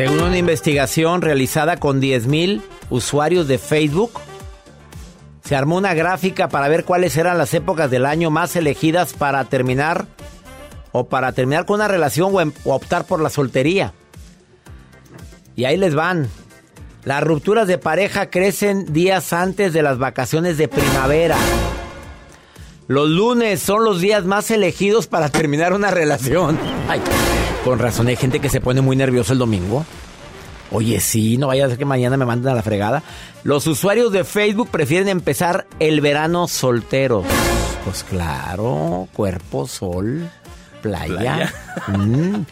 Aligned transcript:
Según 0.00 0.22
una 0.22 0.38
investigación 0.38 1.20
realizada 1.20 1.76
con 1.76 2.00
10.000 2.00 2.62
usuarios 2.88 3.46
de 3.48 3.58
Facebook, 3.58 4.12
se 5.44 5.54
armó 5.54 5.76
una 5.76 5.92
gráfica 5.92 6.48
para 6.48 6.68
ver 6.68 6.86
cuáles 6.86 7.18
eran 7.18 7.36
las 7.36 7.52
épocas 7.52 7.90
del 7.90 8.06
año 8.06 8.30
más 8.30 8.56
elegidas 8.56 9.12
para 9.12 9.44
terminar 9.44 10.06
o 10.92 11.06
para 11.10 11.32
terminar 11.32 11.66
con 11.66 11.74
una 11.74 11.88
relación 11.88 12.34
o, 12.34 12.40
em- 12.40 12.54
o 12.64 12.74
optar 12.74 13.04
por 13.04 13.20
la 13.20 13.28
soltería. 13.28 13.92
Y 15.54 15.66
ahí 15.66 15.76
les 15.76 15.94
van. 15.94 16.30
Las 17.04 17.22
rupturas 17.22 17.68
de 17.68 17.76
pareja 17.76 18.30
crecen 18.30 18.90
días 18.94 19.34
antes 19.34 19.74
de 19.74 19.82
las 19.82 19.98
vacaciones 19.98 20.56
de 20.56 20.68
primavera. 20.68 21.36
Los 22.88 23.10
lunes 23.10 23.60
son 23.60 23.84
los 23.84 24.00
días 24.00 24.24
más 24.24 24.50
elegidos 24.50 25.06
para 25.08 25.28
terminar 25.28 25.74
una 25.74 25.90
relación. 25.90 26.58
Ay, 26.88 27.02
con 27.64 27.78
razón 27.78 28.08
hay 28.08 28.16
gente 28.16 28.40
que 28.40 28.48
se 28.48 28.60
pone 28.60 28.80
muy 28.80 28.96
nervioso 28.96 29.32
el 29.32 29.38
domingo. 29.38 29.84
Oye, 30.72 31.00
sí, 31.00 31.36
no 31.36 31.48
vaya 31.48 31.66
a 31.66 31.68
ser 31.68 31.78
que 31.78 31.84
mañana 31.84 32.16
me 32.16 32.24
manden 32.24 32.52
a 32.52 32.54
la 32.54 32.62
fregada. 32.62 33.02
Los 33.42 33.66
usuarios 33.66 34.12
de 34.12 34.24
Facebook 34.24 34.68
prefieren 34.70 35.08
empezar 35.08 35.66
el 35.80 36.00
verano 36.00 36.46
solteros. 36.46 37.26
Pues 37.84 38.04
claro, 38.04 39.08
cuerpo, 39.12 39.66
sol, 39.66 40.30
playa. 40.80 41.52
Mm. 41.88 42.42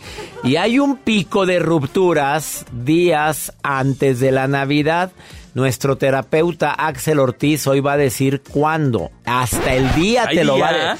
Y 0.42 0.56
hay 0.56 0.78
un 0.78 0.96
pico 0.96 1.46
de 1.46 1.58
rupturas 1.60 2.64
días 2.72 3.52
antes 3.62 4.20
de 4.20 4.32
la 4.32 4.48
Navidad. 4.48 5.12
Nuestro 5.54 5.96
terapeuta 5.96 6.72
Axel 6.72 7.18
Ortiz 7.18 7.66
hoy 7.66 7.80
va 7.80 7.92
a 7.92 7.96
decir 7.96 8.42
cuándo. 8.42 9.10
Hasta 9.24 9.74
el 9.74 9.94
día 9.94 10.24
¿Hay 10.28 10.36
te 10.36 10.44
lo 10.44 10.58
va 10.58 10.68
a 10.68 10.72
día? 10.72 10.98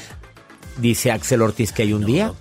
Dice 0.77 1.11
Axel 1.11 1.41
Ortiz 1.41 1.71
que 1.73 1.83
hay 1.83 1.93
un 1.93 2.05
día. 2.05 2.33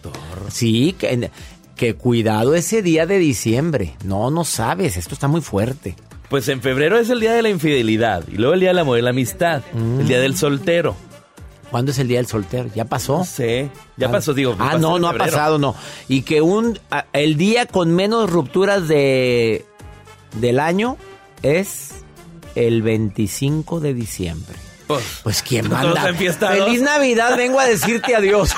Sí, 0.50 0.94
que, 0.98 1.30
que 1.78 1.94
cuidado 1.94 2.54
ese 2.54 2.82
día 2.82 3.06
de 3.06 3.18
diciembre. 3.18 3.96
No, 4.04 4.30
no 4.30 4.44
sabes, 4.44 4.98
esto 4.98 5.14
está 5.14 5.28
muy 5.28 5.40
fuerte. 5.40 5.94
Pues 6.28 6.46
en 6.48 6.60
febrero 6.60 6.98
es 6.98 7.08
el 7.08 7.20
día 7.20 7.32
de 7.32 7.40
la 7.40 7.48
infidelidad 7.48 8.24
y 8.28 8.36
luego 8.36 8.52
el 8.52 8.60
día 8.60 8.70
del 8.70 8.80
amor 8.80 8.98
y 8.98 9.02
la 9.02 9.10
amistad, 9.10 9.62
el 9.74 10.06
día 10.06 10.20
del 10.20 10.36
soltero. 10.36 10.94
¿Cuándo 11.70 11.92
es 11.92 11.98
el 11.98 12.08
día 12.08 12.18
del 12.18 12.26
soltero? 12.26 12.68
¿Ya 12.74 12.84
pasó? 12.84 13.18
No 13.18 13.24
sé, 13.24 13.70
ya 13.96 14.10
pasó, 14.10 14.34
digo. 14.34 14.54
Ah, 14.58 14.76
no, 14.78 14.98
no 14.98 15.08
ha 15.08 15.14
pasado, 15.14 15.58
no. 15.58 15.74
Y 16.08 16.22
que 16.22 16.42
un 16.42 16.78
el 17.14 17.36
día 17.36 17.64
con 17.66 17.94
menos 17.94 18.28
rupturas 18.28 18.88
de 18.88 19.64
del 20.38 20.60
año 20.60 20.98
es 21.42 21.90
el 22.54 22.82
25 22.82 23.80
de 23.80 23.94
diciembre. 23.94 24.67
Pues, 24.88 25.20
Pues 25.22 25.42
quién 25.42 25.68
manda. 25.68 26.02
Feliz 26.02 26.80
Navidad, 26.80 27.36
vengo 27.36 27.60
a 27.60 27.66
decirte 27.66 28.16
adiós. 28.16 28.54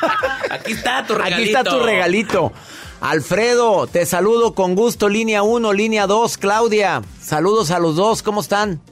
aquí 0.50 0.72
está 0.72 1.06
tu 1.06 1.14
regalito. 1.14 1.36
Aquí 1.36 1.48
está 1.48 1.64
tu 1.64 1.80
regalito. 1.80 2.52
Alfredo, 3.00 3.86
te 3.86 4.04
saludo 4.04 4.54
con 4.54 4.74
gusto, 4.74 5.08
línea 5.08 5.42
1, 5.42 5.72
línea 5.72 6.06
2, 6.06 6.36
Claudia. 6.36 7.00
Saludos 7.18 7.70
a 7.70 7.78
los 7.78 7.96
dos, 7.96 8.22
¿cómo 8.22 8.42
están? 8.42 8.82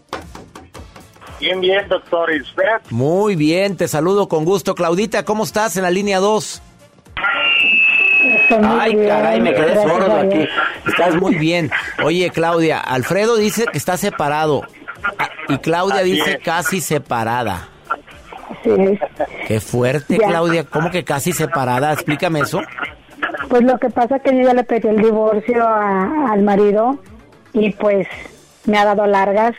Bien, 1.38 1.60
bien, 1.60 1.86
doctor. 1.88 2.32
¿Y 2.34 2.40
usted? 2.40 2.62
Muy 2.88 3.36
bien, 3.36 3.76
te 3.76 3.86
saludo 3.86 4.26
con 4.26 4.46
gusto. 4.46 4.74
Claudita, 4.74 5.26
¿cómo 5.26 5.44
estás 5.44 5.76
en 5.76 5.82
la 5.82 5.90
línea 5.90 6.20
2? 6.20 6.62
Ay, 8.64 8.96
caray, 9.06 9.40
me 9.40 9.54
quedé 9.54 9.74
sordo 9.74 10.16
aquí. 10.16 10.48
Estás 10.86 11.14
muy 11.16 11.34
bien. 11.34 11.70
Oye, 12.02 12.30
Claudia, 12.30 12.80
Alfredo 12.80 13.36
dice 13.36 13.66
que 13.70 13.76
está 13.76 13.98
separado. 13.98 14.62
Y 15.48 15.58
Claudia 15.58 16.00
Así 16.00 16.12
dice 16.12 16.32
es. 16.32 16.38
casi 16.44 16.80
separada. 16.80 17.68
Sí, 18.64 18.70
Qué 19.46 19.60
fuerte, 19.60 20.18
Ya. 20.20 20.28
Claudia. 20.28 20.64
¿Cómo 20.64 20.90
que 20.90 21.04
casi 21.04 21.32
separada? 21.32 21.92
Explícame 21.92 22.40
eso. 22.40 22.60
pues 23.48 23.62
lo 23.62 23.78
que 23.78 23.88
pasa 23.90 24.16
es 24.16 24.22
que 24.22 24.36
yo 24.36 24.42
ya 24.42 24.54
le 24.54 24.64
pedí 24.64 24.88
el 24.88 24.96
divorcio 24.98 25.66
a- 25.66 26.32
al 26.32 26.42
marido 26.42 26.98
y 27.54 27.70
pues 27.72 28.06
me 28.66 28.76
ha 28.78 28.84
dado 28.84 29.06
largas 29.06 29.54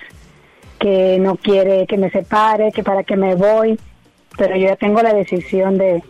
que 0.79 1.17
no 1.19 1.35
quiere 1.38 1.88
que 1.88 1.97
me 1.97 2.09
separe, 2.11 2.71
que 2.71 2.83
para 2.83 3.03
que 3.03 3.16
me 3.17 3.35
voy, 3.35 3.79
pero 4.38 4.56
yo 4.56 4.67
ya 4.69 4.75
tengo 4.75 5.01
la 5.01 5.13
decisión 5.13 5.77
de... 5.77 6.03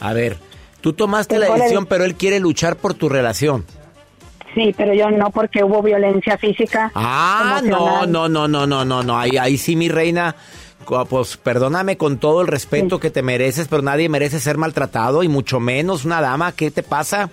A 0.00 0.12
ver, 0.12 0.36
tú 0.80 0.92
tomaste 0.92 1.38
la 1.38 1.46
Tengo 1.46 1.56
la 1.58 1.64
decisión, 1.64 1.84
de- 1.84 1.88
pero 1.90 2.04
él 2.04 2.14
quiere 2.16 2.40
luchar 2.40 2.76
por 2.76 2.94
tu 2.94 3.08
relación. 3.08 3.64
Sí, 4.54 4.74
pero 4.76 4.92
yo 4.94 5.10
no 5.10 5.30
porque 5.30 5.64
hubo 5.64 5.82
violencia 5.82 6.36
física. 6.36 6.90
Ah, 6.94 7.60
no, 7.64 8.06
no, 8.06 8.28
no, 8.28 8.48
no, 8.48 8.66
no, 8.66 8.84
no, 8.84 9.02
no. 9.02 9.18
Ahí, 9.18 9.36
ahí 9.38 9.56
sí, 9.56 9.76
mi 9.76 9.88
reina. 9.88 10.34
Pues 11.08 11.36
perdóname 11.36 11.96
con 11.96 12.18
todo 12.18 12.42
el 12.42 12.48
respeto 12.48 12.98
que 13.00 13.10
te 13.10 13.22
mereces, 13.22 13.68
pero 13.68 13.82
nadie 13.82 14.08
merece 14.08 14.40
ser 14.40 14.58
maltratado 14.58 15.22
y 15.22 15.28
mucho 15.28 15.60
menos 15.60 16.04
una 16.04 16.20
dama. 16.20 16.52
¿Qué 16.52 16.70
te 16.72 16.82
pasa? 16.82 17.30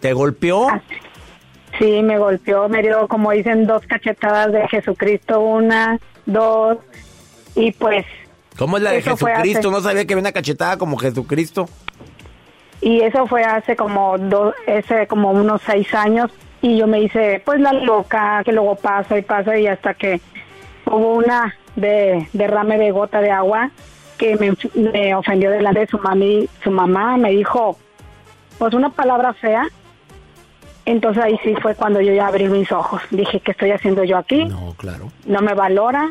¿Te 0.00 0.12
golpeó? 0.12 0.68
Ah, 0.68 0.80
Sí, 1.78 2.02
me 2.02 2.18
golpeó, 2.18 2.68
me 2.68 2.82
dio, 2.82 3.08
como 3.08 3.32
dicen, 3.32 3.66
dos 3.66 3.82
cachetadas 3.86 4.52
de 4.52 4.68
Jesucristo, 4.68 5.40
una, 5.40 5.98
dos, 6.26 6.76
y 7.54 7.72
pues, 7.72 8.04
¿Cómo 8.58 8.76
es 8.76 8.82
la 8.82 8.90
de 8.92 9.00
Jesucristo? 9.00 9.58
hace- 9.60 9.70
No 9.70 9.80
sabía 9.80 10.04
que 10.04 10.12
había 10.12 10.20
una 10.20 10.32
cachetada 10.32 10.76
como 10.76 10.98
Jesucristo. 10.98 11.68
y 12.82 13.00
eso 13.00 13.26
fue 13.26 13.42
hace 13.42 13.74
como 13.74 14.18
dos, 14.18 14.54
ese 14.66 15.06
como 15.06 15.30
unos 15.30 15.62
seis 15.64 15.92
años, 15.94 16.30
y 16.62 16.78
yo 16.78 16.86
me 16.86 17.02
hice, 17.02 17.42
pues, 17.44 17.60
la 17.60 17.72
loca, 17.72 18.42
que 18.44 18.52
luego 18.52 18.76
pasa 18.76 19.18
y 19.18 19.22
pasa, 19.22 19.58
y 19.58 19.66
hasta 19.66 19.94
que 19.94 20.20
hubo 20.86 21.14
una 21.14 21.54
de 21.76 22.28
derrame 22.32 22.78
de 22.78 22.92
gota 22.92 23.20
de 23.20 23.30
agua 23.30 23.70
que 24.16 24.36
me, 24.36 24.52
me 24.92 25.14
ofendió 25.14 25.50
delante 25.50 25.80
de 25.80 25.86
su 25.88 25.98
mami, 25.98 26.48
su 26.62 26.70
mamá 26.70 27.16
me 27.16 27.30
dijo, 27.30 27.76
pues, 28.58 28.72
una 28.74 28.90
palabra 28.90 29.34
fea, 29.34 29.66
entonces 30.84 31.22
ahí 31.22 31.38
sí 31.44 31.54
fue 31.60 31.74
cuando 31.74 32.00
yo 32.00 32.12
ya 32.12 32.28
abrí 32.28 32.48
mis 32.48 32.70
ojos, 32.72 33.02
dije, 33.10 33.40
¿qué 33.40 33.50
estoy 33.52 33.72
haciendo 33.72 34.04
yo 34.04 34.16
aquí? 34.16 34.44
No, 34.44 34.74
claro. 34.76 35.10
no 35.26 35.40
me 35.40 35.54
valora, 35.54 36.10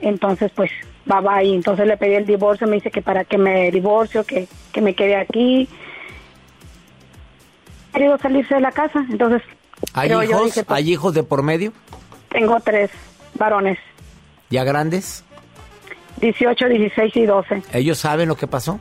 entonces 0.00 0.50
pues 0.54 0.70
va 1.10 1.20
va 1.20 1.42
y 1.42 1.54
entonces 1.54 1.86
le 1.86 1.96
pedí 1.96 2.14
el 2.14 2.26
divorcio, 2.26 2.66
me 2.66 2.76
dice 2.76 2.90
que 2.90 3.02
para 3.02 3.24
que 3.24 3.38
me 3.38 3.70
divorcio, 3.70 4.24
que, 4.24 4.48
que 4.72 4.80
me 4.80 4.94
quede 4.94 5.16
aquí. 5.16 5.68
Querido 7.92 8.18
salirse 8.18 8.54
de 8.56 8.60
la 8.60 8.72
casa, 8.72 9.04
entonces 9.08 9.42
¿Hay 10.00 10.08
hijos? 10.10 10.44
dije, 10.46 10.64
pues, 10.64 10.76
¿Hay 10.78 10.92
hijos 10.92 11.14
de 11.14 11.22
por 11.22 11.42
medio? 11.42 11.72
tengo 12.30 12.58
tres 12.60 12.90
varones, 13.34 13.78
¿Ya 14.50 14.64
grandes? 14.64 15.24
18, 16.20 16.66
16 16.68 17.16
y 17.16 17.26
12. 17.26 17.62
¿Ellos 17.72 17.98
saben 17.98 18.28
lo 18.28 18.36
que 18.36 18.46
pasó? 18.46 18.80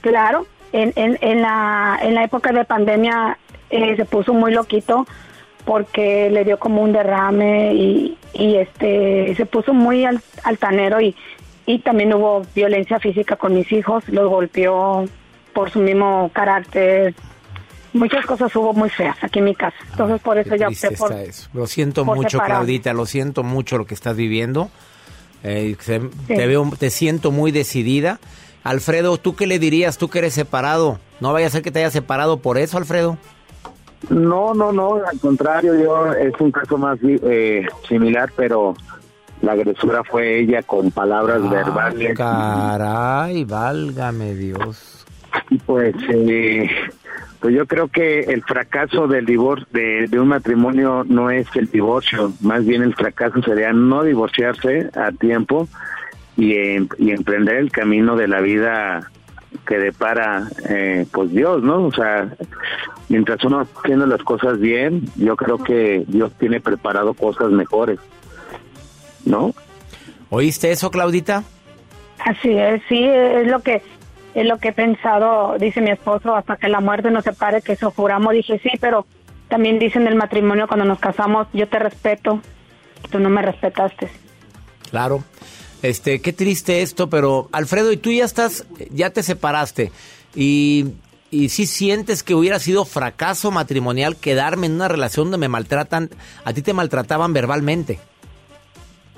Claro, 0.00 0.46
en, 0.72 0.92
en, 0.96 1.16
en, 1.20 1.40
la, 1.42 1.98
en 2.02 2.14
la 2.14 2.24
época 2.24 2.52
de 2.52 2.64
pandemia 2.64 3.38
eh, 3.70 3.94
se 3.96 4.04
puso 4.04 4.32
muy 4.34 4.52
loquito 4.52 5.06
porque 5.64 6.28
le 6.30 6.44
dio 6.44 6.58
como 6.58 6.82
un 6.82 6.92
derrame 6.92 7.74
y, 7.74 8.18
y 8.34 8.56
este 8.56 9.34
se 9.36 9.46
puso 9.46 9.72
muy 9.72 10.04
al- 10.04 10.20
altanero 10.42 11.00
y, 11.00 11.14
y 11.64 11.78
también 11.78 12.12
hubo 12.12 12.42
violencia 12.54 12.98
física 12.98 13.36
con 13.36 13.54
mis 13.54 13.70
hijos, 13.72 14.06
los 14.08 14.28
golpeó 14.28 15.04
por 15.54 15.70
su 15.70 15.78
mismo 15.78 16.30
carácter. 16.34 17.14
Muchas 17.94 18.26
cosas 18.26 18.54
hubo 18.56 18.72
muy 18.74 18.90
feas 18.90 19.16
aquí 19.22 19.38
en 19.38 19.46
mi 19.46 19.54
casa. 19.54 19.76
Entonces 19.90 20.20
por 20.20 20.36
eso 20.36 20.50
Qué 20.50 20.58
ya 20.58 20.68
opté 20.68 20.90
por... 20.92 21.12
eso. 21.12 21.48
Lo 21.54 21.66
siento 21.66 22.04
por 22.04 22.16
mucho, 22.16 22.30
separar. 22.38 22.56
Claudita, 22.58 22.92
lo 22.92 23.06
siento 23.06 23.42
mucho 23.42 23.78
lo 23.78 23.86
que 23.86 23.94
estás 23.94 24.16
viviendo. 24.16 24.68
Eh, 25.42 25.76
se- 25.80 26.00
Te 26.26 26.46
veo, 26.46 26.70
te 26.78 26.90
siento 26.90 27.30
muy 27.30 27.50
decidida. 27.52 28.18
Alfredo, 28.64 29.16
¿tú 29.18 29.36
qué 29.36 29.46
le 29.46 29.58
dirías? 29.58 29.96
Tú 29.98 30.08
que 30.08 30.18
eres 30.18 30.34
separado. 30.34 30.98
No 31.20 31.32
vaya 31.32 31.46
a 31.46 31.50
ser 31.50 31.62
que 31.62 31.70
te 31.70 31.78
hayas 31.78 31.92
separado 31.92 32.38
por 32.38 32.58
eso, 32.58 32.78
Alfredo. 32.78 33.16
No, 34.10 34.52
no, 34.54 34.72
no, 34.72 34.96
al 34.96 35.18
contrario, 35.20 35.74
yo 35.82 36.12
es 36.12 36.32
un 36.38 36.50
caso 36.50 36.76
más 36.76 36.98
eh, 37.02 37.66
similar, 37.88 38.30
pero 38.36 38.74
la 39.40 39.52
agresora 39.52 40.02
fue 40.04 40.40
ella 40.40 40.62
con 40.62 40.90
palabras 40.90 41.40
Ah, 41.44 41.48
verbales. 41.48 42.16
Caray, 42.18 43.44
válgame 43.44 44.34
Dios. 44.34 45.06
Y 45.50 45.58
pues, 45.58 45.94
eh, 46.10 46.68
pues 47.44 47.54
yo 47.54 47.66
creo 47.66 47.88
que 47.88 48.20
el 48.20 48.42
fracaso 48.42 49.06
del 49.06 49.26
divorcio 49.26 49.66
de, 49.70 50.06
de 50.08 50.18
un 50.18 50.28
matrimonio 50.28 51.04
no 51.06 51.28
es 51.28 51.46
el 51.56 51.70
divorcio, 51.70 52.32
más 52.40 52.64
bien 52.64 52.82
el 52.82 52.94
fracaso 52.94 53.42
sería 53.42 53.70
no 53.74 54.02
divorciarse 54.02 54.88
a 54.94 55.12
tiempo 55.12 55.68
y, 56.38 56.54
em- 56.56 56.88
y 56.96 57.10
emprender 57.10 57.56
el 57.56 57.70
camino 57.70 58.16
de 58.16 58.28
la 58.28 58.40
vida 58.40 59.10
que 59.66 59.76
depara 59.76 60.48
eh, 60.70 61.04
pues 61.12 61.32
Dios, 61.32 61.62
¿no? 61.62 61.84
O 61.84 61.92
sea, 61.92 62.34
mientras 63.10 63.44
uno 63.44 63.68
haciendo 63.76 64.06
las 64.06 64.22
cosas 64.22 64.58
bien, 64.58 65.02
yo 65.16 65.36
creo 65.36 65.58
que 65.58 66.04
Dios 66.08 66.32
tiene 66.38 66.62
preparado 66.62 67.12
cosas 67.12 67.50
mejores, 67.50 67.98
¿no? 69.26 69.52
¿Oíste 70.30 70.72
eso, 70.72 70.90
Claudita? 70.90 71.44
Así 72.24 72.52
es, 72.52 72.80
sí, 72.88 73.04
es 73.04 73.46
lo 73.48 73.60
que 73.60 73.82
es 74.34 74.46
lo 74.46 74.58
que 74.58 74.68
he 74.68 74.72
pensado, 74.72 75.56
dice 75.58 75.80
mi 75.80 75.90
esposo, 75.90 76.34
hasta 76.34 76.56
que 76.56 76.68
la 76.68 76.80
muerte 76.80 77.10
nos 77.10 77.24
separe, 77.24 77.62
que 77.62 77.72
eso 77.72 77.90
juramos. 77.90 78.32
Dije, 78.32 78.58
sí, 78.62 78.70
pero 78.80 79.06
también 79.48 79.78
dicen 79.78 80.06
el 80.06 80.16
matrimonio 80.16 80.66
cuando 80.66 80.84
nos 80.84 80.98
casamos, 80.98 81.46
yo 81.52 81.68
te 81.68 81.78
respeto, 81.78 82.40
tú 83.10 83.18
no 83.18 83.30
me 83.30 83.42
respetaste. 83.42 84.08
Claro. 84.90 85.22
Este, 85.82 86.20
qué 86.20 86.32
triste 86.32 86.82
esto, 86.82 87.10
pero 87.10 87.48
Alfredo, 87.52 87.92
y 87.92 87.98
tú 87.98 88.10
ya 88.10 88.24
estás, 88.24 88.66
ya 88.90 89.10
te 89.10 89.22
separaste 89.22 89.92
y 90.34 90.94
y 91.34 91.48
si 91.48 91.66
sientes 91.66 92.22
que 92.22 92.36
hubiera 92.36 92.60
sido 92.60 92.84
fracaso 92.84 93.50
matrimonial 93.50 94.14
quedarme 94.14 94.68
en 94.68 94.74
una 94.74 94.86
relación 94.86 95.24
donde 95.24 95.38
me 95.38 95.48
maltratan, 95.48 96.10
a 96.44 96.52
ti 96.52 96.62
te 96.62 96.72
maltrataban 96.72 97.32
verbalmente. 97.32 97.98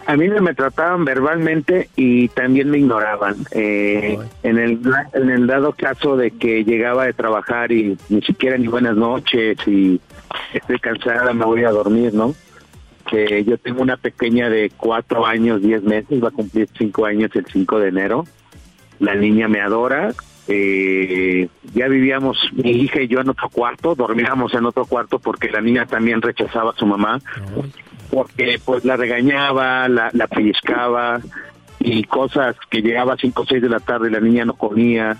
A 0.06 0.16
mí 0.16 0.28
me 0.28 0.54
trataban 0.54 1.04
verbalmente 1.04 1.90
y 1.96 2.28
también 2.28 2.70
me 2.70 2.78
ignoraban. 2.78 3.34
Eh, 3.50 4.16
en, 4.44 4.58
el, 4.58 4.80
en 5.12 5.30
el 5.30 5.46
dado 5.48 5.72
caso 5.72 6.16
de 6.16 6.30
que 6.30 6.64
llegaba 6.64 7.06
de 7.06 7.12
trabajar 7.12 7.72
y 7.72 7.98
ni 8.08 8.22
siquiera 8.22 8.56
ni 8.56 8.68
buenas 8.68 8.96
noches 8.96 9.58
y 9.66 10.00
estoy 10.54 10.78
cansada, 10.78 11.32
me 11.32 11.44
voy 11.44 11.64
a 11.64 11.70
dormir, 11.70 12.14
¿no? 12.14 12.36
Que 13.10 13.44
yo 13.44 13.58
tengo 13.58 13.82
una 13.82 13.96
pequeña 13.96 14.48
de 14.48 14.70
cuatro 14.76 15.26
años, 15.26 15.60
diez 15.60 15.82
meses, 15.82 16.22
va 16.22 16.28
a 16.28 16.32
cumplir 16.32 16.68
cinco 16.78 17.04
años 17.04 17.32
el 17.34 17.46
5 17.46 17.80
de 17.80 17.88
enero. 17.88 18.24
La 19.00 19.16
niña 19.16 19.48
me 19.48 19.60
adora. 19.60 20.14
Eh, 20.48 21.48
ya 21.74 21.88
vivíamos 21.88 22.38
mi 22.52 22.70
hija 22.70 23.02
y 23.02 23.08
yo 23.08 23.18
en 23.20 23.30
otro 23.30 23.48
cuarto, 23.48 23.96
dormíamos 23.96 24.54
en 24.54 24.66
otro 24.66 24.84
cuarto 24.84 25.18
porque 25.18 25.50
la 25.50 25.60
niña 25.60 25.86
también 25.86 26.22
rechazaba 26.22 26.70
a 26.70 26.76
su 26.76 26.86
mamá 26.86 27.18
porque 28.16 28.58
pues 28.64 28.82
la 28.86 28.96
regañaba, 28.96 29.86
la, 29.90 30.08
la 30.14 30.26
pellizcaba 30.26 31.20
y 31.78 32.02
cosas 32.04 32.56
que 32.70 32.80
llegaba 32.80 33.12
a 33.12 33.18
5 33.18 33.42
o 33.42 33.44
6 33.44 33.60
de 33.60 33.68
la 33.68 33.78
tarde 33.78 34.08
y 34.08 34.10
la 34.10 34.20
niña 34.20 34.46
no 34.46 34.54
comía. 34.54 35.18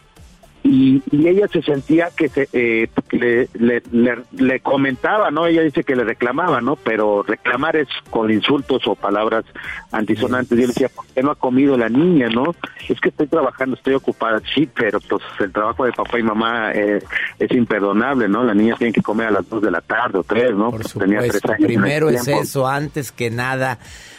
Y, 0.69 1.01
y 1.13 1.29
ella 1.29 1.47
se 1.47 1.63
sentía 1.63 2.09
que, 2.17 2.29
se, 2.29 2.49
eh, 2.53 2.89
le, 3.13 3.49
le, 3.55 3.83
le- 3.93 4.25
le 4.37 4.59
comentaba, 4.61 5.31
¿no? 5.31 5.47
Ella 5.47 5.63
dice 5.63 5.85
que 5.85 5.95
le 5.95 6.03
reclamaba, 6.03 6.61
¿no? 6.61 6.75
Pero 6.75 7.23
reclamar 7.23 7.77
es 7.77 7.87
con 8.11 8.33
insultos 8.33 8.85
o 8.89 8.97
palabras 8.97 9.45
antisonantes. 9.93 10.51
Yo 10.59 10.63
le 10.63 10.67
decía, 10.69 10.89
¿por 10.89 11.07
qué 11.07 11.23
no 11.23 11.31
ha 11.31 11.35
comido 11.37 11.77
la 11.79 11.89
niña, 11.89 12.29
no? 12.31 12.53
Es 12.89 13.01
que 13.01 13.11
estoy 13.11 13.29
trabajando, 13.29 13.77
estoy 13.77 13.95
ocupada. 13.95 14.43
Sí, 14.55 14.69
pero 14.75 14.99
pues 15.01 15.23
el 15.39 15.53
trabajo 15.53 15.85
de 15.85 15.93
papá 15.93 16.19
y 16.19 16.23
mamá 16.25 16.73
eh, 16.73 17.01
es 17.39 17.51
imperdonable, 17.53 18.29
¿no? 18.29 18.43
La 18.43 18.55
niña 18.55 18.75
tiene 18.77 18.93
que 18.93 19.03
comer 19.03 19.29
a 19.29 19.31
las 19.31 19.49
2 19.49 19.63
de 19.63 19.71
la 19.71 19.81
tarde 19.83 20.19
o 20.19 20.25
3, 20.25 20.53
¿no? 20.57 20.73
Porque 20.73 20.89
tenía 20.99 21.21
tres 21.21 21.41
Pues, 21.43 21.45
años 21.45 21.59
en 21.61 21.65
ese 21.65 21.67
primero 21.81 22.09
es 22.11 22.25
tiempo. 22.25 22.43
eso, 22.43 22.67
antes 22.67 23.13
que 23.13 23.31
nada. 23.31 23.79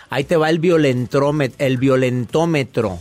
Ahí 0.09 0.23
te 0.23 0.37
va 0.37 0.49
el 0.49 0.59
violentómetro, 0.59 1.57
el 1.65 1.75
violentómetro. 1.77 2.99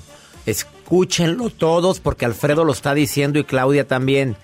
Escúchenlo 0.87 1.51
todos 1.51 1.99
porque 1.99 2.27
Alfredo 2.27 2.65
lo 2.65 2.71
está 2.71 2.95
diciendo 2.95 3.41
y 3.41 3.45
Claudia 3.45 3.89
también. 3.89 4.37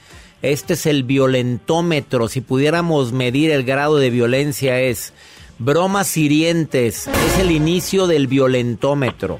Este 0.42 0.72
es 0.72 0.86
el 0.86 1.04
violentómetro. 1.04 2.26
Si 2.26 2.40
pudiéramos 2.40 3.12
medir 3.12 3.52
el 3.52 3.62
grado 3.62 3.98
de 3.98 4.10
violencia 4.10 4.80
es 4.80 5.12
bromas 5.60 6.16
hirientes. 6.16 7.06
Es 7.06 7.38
el 7.38 7.52
inicio 7.52 8.08
del 8.08 8.26
violentómetro. 8.26 9.38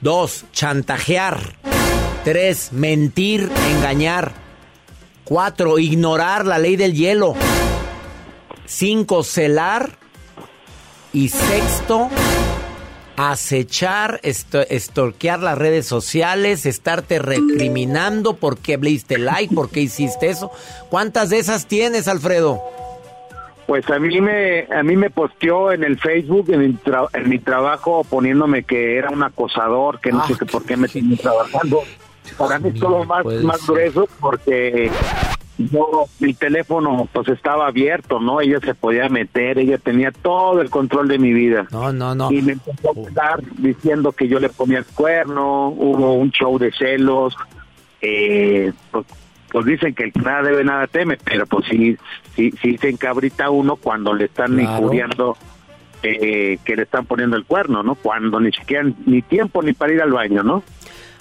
Dos, 0.00 0.44
chantajear. 0.52 1.40
Tres, 2.22 2.72
mentir, 2.72 3.50
engañar. 3.72 4.32
Cuatro, 5.24 5.80
ignorar 5.80 6.46
la 6.46 6.60
ley 6.60 6.76
del 6.76 6.94
hielo. 6.94 7.34
Cinco, 8.66 9.24
celar. 9.24 9.98
Y 11.12 11.28
sexto, 11.28 12.08
acechar, 13.16 14.20
esto, 14.22 14.60
estorquear 14.60 15.40
las 15.40 15.56
redes 15.58 15.86
sociales, 15.86 16.66
estarte 16.66 17.18
recriminando 17.18 18.36
por 18.36 18.58
qué 18.58 18.76
le 18.78 18.90
diste 18.90 19.18
like, 19.18 19.54
por 19.54 19.70
qué 19.70 19.80
hiciste 19.80 20.28
eso. 20.28 20.50
¿Cuántas 20.90 21.30
de 21.30 21.38
esas 21.38 21.66
tienes, 21.66 22.08
Alfredo? 22.08 22.60
Pues 23.66 23.88
a 23.90 23.98
mí 23.98 24.20
me 24.20 24.66
a 24.72 24.82
mí 24.84 24.96
me 24.96 25.10
posteó 25.10 25.72
en 25.72 25.82
el 25.82 25.98
Facebook 25.98 26.50
en 26.50 26.60
mi, 26.60 26.72
tra- 26.74 27.08
en 27.14 27.28
mi 27.28 27.40
trabajo 27.40 28.04
poniéndome 28.04 28.62
que 28.62 28.96
era 28.96 29.10
un 29.10 29.24
acosador, 29.24 29.98
que 29.98 30.12
no 30.12 30.24
sé 30.26 30.34
qué 30.38 30.46
por 30.46 30.64
qué 30.64 30.76
me 30.76 30.86
tenía 30.86 31.16
trabajando. 31.16 31.82
Para 32.38 32.60
mí 32.60 32.68
es 32.72 32.78
todo 32.80 33.04
más, 33.04 33.24
más 33.24 33.66
grueso 33.66 34.08
porque 34.20 34.90
yo, 35.58 36.04
mi 36.20 36.34
teléfono 36.34 37.08
pues 37.12 37.28
estaba 37.28 37.66
abierto, 37.68 38.20
¿no? 38.20 38.40
Ella 38.40 38.60
se 38.60 38.74
podía 38.74 39.08
meter, 39.08 39.58
ella 39.58 39.78
tenía 39.78 40.10
todo 40.12 40.60
el 40.60 40.70
control 40.70 41.08
de 41.08 41.18
mi 41.18 41.32
vida. 41.32 41.66
No, 41.72 41.92
no, 41.92 42.14
no. 42.14 42.30
Y 42.30 42.42
me 42.42 42.52
empezó 42.52 42.90
a 42.96 43.08
estar 43.08 43.42
diciendo 43.58 44.12
que 44.12 44.28
yo 44.28 44.38
le 44.38 44.48
ponía 44.50 44.78
el 44.78 44.84
cuerno, 44.86 45.68
hubo 45.68 46.14
un 46.14 46.30
show 46.30 46.58
de 46.58 46.72
celos, 46.72 47.34
eh, 48.02 48.72
pues, 48.90 49.06
pues 49.50 49.64
dicen 49.66 49.94
que 49.94 50.04
el 50.04 50.12
que 50.12 50.20
nada 50.20 50.42
debe, 50.42 50.64
nada 50.64 50.86
teme, 50.86 51.16
pero 51.24 51.46
pues 51.46 51.64
sí, 51.70 51.96
sí, 52.34 52.52
sí 52.60 52.76
se 52.78 52.90
encabrita 52.90 53.48
uno 53.50 53.76
cuando 53.76 54.12
le 54.12 54.26
están 54.26 54.54
Claro. 54.56 54.78
injuriando 54.82 55.36
eh, 56.02 56.58
que 56.64 56.76
le 56.76 56.82
están 56.82 57.06
poniendo 57.06 57.36
el 57.36 57.44
cuerno, 57.46 57.82
¿no? 57.82 57.94
Cuando 57.94 58.38
ni 58.38 58.52
siquiera 58.52 58.86
ni 59.06 59.22
tiempo 59.22 59.62
ni 59.62 59.72
para 59.72 59.92
ir 59.94 60.02
al 60.02 60.12
baño, 60.12 60.42
¿no? 60.42 60.62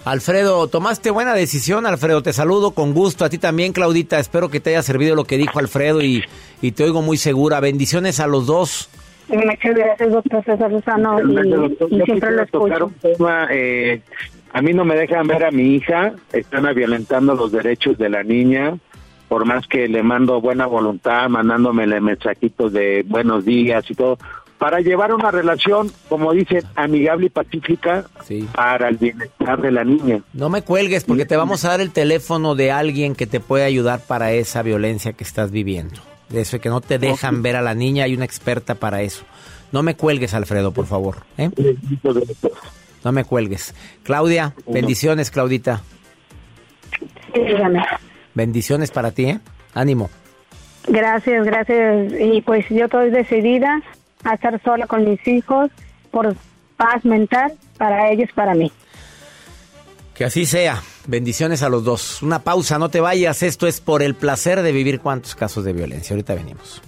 Alfredo, 0.05 0.67
tomaste 0.67 1.09
buena 1.09 1.33
decisión, 1.33 1.87
Alfredo. 1.87 2.21
Te 2.21 2.31
saludo 2.31 2.71
con 2.71 2.93
gusto. 2.93 3.25
A 3.25 3.29
ti 3.29 3.39
también, 3.39 3.73
Claudita. 3.73 4.19
Espero 4.19 4.49
que 4.49 4.59
te 4.59 4.69
haya 4.69 4.83
servido 4.83 5.15
lo 5.15 5.25
que 5.25 5.37
dijo 5.37 5.57
Alfredo 5.57 6.03
y, 6.03 6.23
y 6.61 6.73
te 6.73 6.83
oigo 6.83 7.01
muy 7.01 7.17
segura. 7.17 7.59
Bendiciones 7.59 8.19
a 8.19 8.27
los 8.27 8.45
dos. 8.45 8.87
Muchas 9.27 9.75
gracias, 9.75 10.11
doctor 10.11 10.45
César 10.45 10.71
Lozano, 10.71 11.19
y, 11.19 11.33
doctor, 11.33 11.87
y 11.89 11.97
yo 11.97 12.05
siempre 12.05 12.31
lo 12.31 12.43
escucho. 12.43 12.91
tema, 13.01 13.47
eh, 13.49 14.01
a 14.53 14.61
mí 14.61 14.71
no 14.73 14.85
me 14.85 14.95
dejan 14.95 15.25
ver 15.25 15.45
a 15.45 15.49
mi 15.49 15.75
hija, 15.75 16.13
están 16.31 16.71
violentando 16.75 17.33
los 17.33 17.51
derechos 17.51 17.97
de 17.97 18.09
la 18.09 18.21
niña, 18.21 18.77
por 19.27 19.45
más 19.45 19.67
que 19.67 19.87
le 19.87 20.03
mando 20.03 20.39
buena 20.41 20.67
voluntad, 20.67 21.27
mandándome 21.27 21.87
mensajitos 21.99 22.71
de 22.71 23.03
buenos 23.07 23.45
días 23.45 23.83
y 23.89 23.95
todo, 23.95 24.19
para 24.65 24.79
llevar 24.79 25.13
una 25.13 25.29
relación, 25.29 25.91
como 26.09 26.33
dicen, 26.33 26.63
amigable 26.73 27.27
y 27.27 27.29
pacífica 27.29 28.03
para 28.55 28.89
el 28.89 28.97
bienestar 28.97 29.61
de 29.61 29.71
la 29.71 29.83
niña. 29.83 30.23
No 30.33 30.49
me 30.49 30.63
cuelgues 30.63 31.03
porque 31.03 31.27
te 31.27 31.37
vamos 31.37 31.63
a 31.65 31.69
dar 31.69 31.81
el 31.81 31.91
teléfono 31.91 32.55
de 32.55 32.71
alguien 32.71 33.13
que 33.13 33.27
te 33.27 33.39
puede 33.39 33.63
ayudar 33.63 33.99
para 33.99 34.31
esa 34.31 34.63
violencia 34.63 35.13
que 35.13 35.23
estás 35.23 35.51
viviendo. 35.51 36.01
De 36.29 36.41
eso 36.41 36.59
que 36.59 36.69
no 36.69 36.81
te 36.81 36.97
dejan 36.97 37.43
ver 37.43 37.57
a 37.57 37.61
la 37.61 37.75
niña, 37.75 38.05
hay 38.05 38.15
una 38.15 38.25
experta 38.25 38.73
para 38.73 39.03
eso. 39.03 39.23
No 39.71 39.83
me 39.83 39.95
cuelgues, 39.95 40.33
Alfredo, 40.33 40.71
por 40.71 40.87
favor. 40.87 41.17
¿eh? 41.37 41.51
No 43.03 43.11
me 43.11 43.23
cuelgues. 43.23 43.75
Claudia, 44.01 44.55
bendiciones, 44.65 45.29
Claudita. 45.29 45.83
Sí, 47.35 47.39
dígame. 47.39 47.85
Bendiciones 48.33 48.89
para 48.89 49.11
ti, 49.11 49.25
¿eh? 49.25 49.39
Ánimo. 49.75 50.09
Gracias, 50.87 51.45
gracias. 51.45 52.13
Y 52.19 52.41
pues 52.41 52.65
yo 52.69 52.85
estoy 52.85 53.11
decidida 53.11 53.83
estar 54.33 54.61
sola 54.63 54.87
con 54.87 55.05
mis 55.05 55.25
hijos 55.27 55.69
por 56.11 56.35
paz 56.77 57.05
mental 57.05 57.53
para 57.77 58.09
ellos, 58.11 58.29
para 58.33 58.53
mí. 58.53 58.71
Que 60.13 60.25
así 60.25 60.45
sea. 60.45 60.81
Bendiciones 61.07 61.61
a 61.61 61.69
los 61.69 61.83
dos. 61.83 62.21
Una 62.23 62.39
pausa, 62.39 62.79
no 62.79 62.89
te 62.89 63.01
vayas. 63.01 63.43
Esto 63.43 63.67
es 63.67 63.81
por 63.81 64.01
el 64.01 64.15
placer 64.15 64.61
de 64.61 64.71
vivir 64.71 65.01
cuántos 65.01 65.35
casos 65.35 65.65
de 65.65 65.73
violencia. 65.73 66.13
Ahorita 66.13 66.33
venimos. 66.33 66.81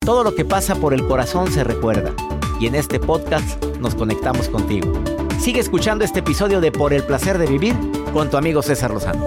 Todo 0.00 0.24
lo 0.24 0.34
que 0.34 0.44
pasa 0.44 0.74
por 0.74 0.94
el 0.94 1.06
corazón 1.06 1.52
se 1.52 1.62
recuerda. 1.62 2.12
Y 2.58 2.66
en 2.66 2.74
este 2.74 2.98
podcast 2.98 3.62
nos 3.78 3.94
conectamos 3.94 4.48
contigo. 4.48 4.92
Sigue 5.38 5.60
escuchando 5.60 6.04
este 6.04 6.20
episodio 6.20 6.60
de 6.60 6.72
Por 6.72 6.92
el 6.92 7.04
placer 7.04 7.38
de 7.38 7.46
vivir 7.46 7.74
con 8.12 8.30
tu 8.30 8.36
amigo 8.36 8.62
César 8.62 8.90
Lozano 8.90 9.26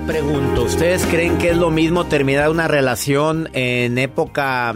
Yo 0.00 0.06
pregunto, 0.06 0.62
¿ustedes 0.62 1.06
creen 1.06 1.38
que 1.38 1.50
es 1.50 1.56
lo 1.56 1.70
mismo 1.70 2.04
terminar 2.06 2.50
una 2.50 2.66
relación 2.68 3.48
en 3.52 3.98
época 3.98 4.74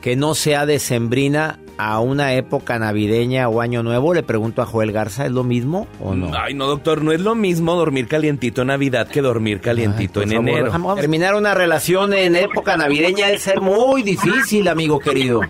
que 0.00 0.16
no 0.16 0.34
sea 0.34 0.66
decembrina 0.66 1.58
a 1.78 2.00
una 2.00 2.34
época 2.34 2.78
navideña 2.78 3.48
o 3.48 3.60
año 3.60 3.82
nuevo? 3.82 4.12
Le 4.14 4.22
pregunto 4.22 4.60
a 4.60 4.66
Joel 4.66 4.92
Garza, 4.92 5.24
¿es 5.24 5.32
lo 5.32 5.44
mismo 5.44 5.86
o 6.00 6.14
no? 6.14 6.32
Ay, 6.36 6.52
no, 6.54 6.66
doctor, 6.66 7.02
no 7.02 7.12
es 7.12 7.20
lo 7.20 7.34
mismo 7.34 7.74
dormir 7.76 8.06
calientito 8.08 8.62
en 8.62 8.68
Navidad 8.68 9.08
que 9.08 9.22
dormir 9.22 9.60
calientito 9.60 10.20
en 10.20 10.32
enero. 10.32 10.72
Terminar 10.96 11.34
una 11.34 11.54
relación 11.54 12.12
en 12.12 12.36
época 12.36 12.76
navideña 12.76 13.30
es 13.30 13.42
ser 13.42 13.60
muy 13.60 14.02
difícil, 14.02 14.68
amigo 14.68 14.98
querido. 14.98 15.40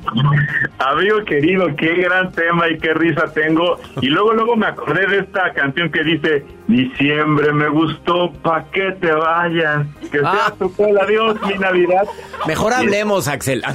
Amigo 0.79 1.25
querido, 1.27 1.67
qué 1.77 1.95
gran 2.03 2.31
tema 2.33 2.69
y 2.69 2.79
qué 2.79 2.95
risa 2.95 3.33
tengo. 3.33 3.81
Y 4.01 4.07
luego, 4.07 4.35
luego 4.35 4.57
me 4.57 4.67
acordé 4.67 5.07
de 5.07 5.19
esta 5.21 5.53
canción 5.55 5.91
que 5.91 6.05
dice, 6.05 6.45
diciembre 6.69 7.53
me 7.53 7.69
gustó, 7.69 8.31
pa' 8.43 8.65
que 8.71 8.93
te 9.01 9.11
vayas, 9.11 9.87
que 10.13 10.19
sea 10.21 10.47
Ah. 10.47 10.55
tu 10.59 10.73
cola, 10.75 11.03
adiós, 11.03 11.37
mi 11.47 11.55
Navidad. 11.59 12.05
Mejor 12.47 12.73
hablemos, 12.75 13.27
Axel. 13.27 13.63